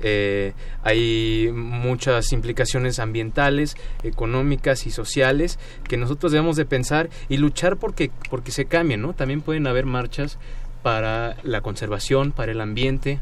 [0.00, 7.76] Eh, hay muchas implicaciones ambientales, económicas y sociales que nosotros debemos de pensar y luchar
[7.76, 9.14] porque, porque se cambien, ¿no?
[9.14, 10.38] También pueden haber marchas
[10.82, 13.20] para la conservación, para el ambiente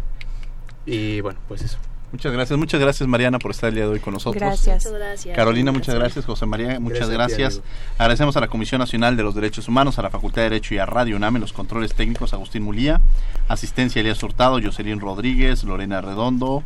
[0.86, 1.78] y bueno, pues eso.
[2.14, 4.40] Muchas gracias, muchas gracias Mariana por estar el día de hoy con nosotros.
[4.40, 4.84] Gracias.
[4.84, 5.36] Muchas gracias.
[5.36, 6.24] Carolina, muchas gracias.
[6.24, 7.60] José María, muchas Gracias.
[7.98, 10.78] Agradecemos a la Comisión Nacional de los Derechos Humanos, a la Facultad de Derecho y
[10.78, 13.00] a Radio UNAM en los controles técnicos Agustín Mulía,
[13.48, 16.62] asistencia Elías Hurtado, Jocelyn Rodríguez, Lorena Redondo,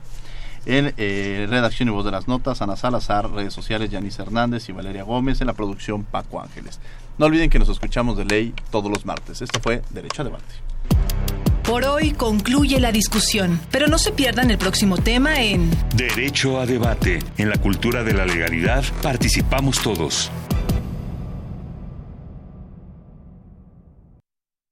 [0.66, 4.72] en eh, redacción y voz de las notas, Ana Salazar, redes sociales Yanis Hernández y
[4.72, 6.78] Valeria Gómez, en la producción Paco Ángeles.
[7.16, 9.40] No olviden que nos escuchamos de ley todos los martes.
[9.40, 11.47] Esto fue Derecho a Debate.
[11.68, 16.64] Por hoy concluye la discusión, pero no se pierdan el próximo tema en Derecho a
[16.64, 17.18] debate.
[17.36, 20.30] En la cultura de la legalidad participamos todos.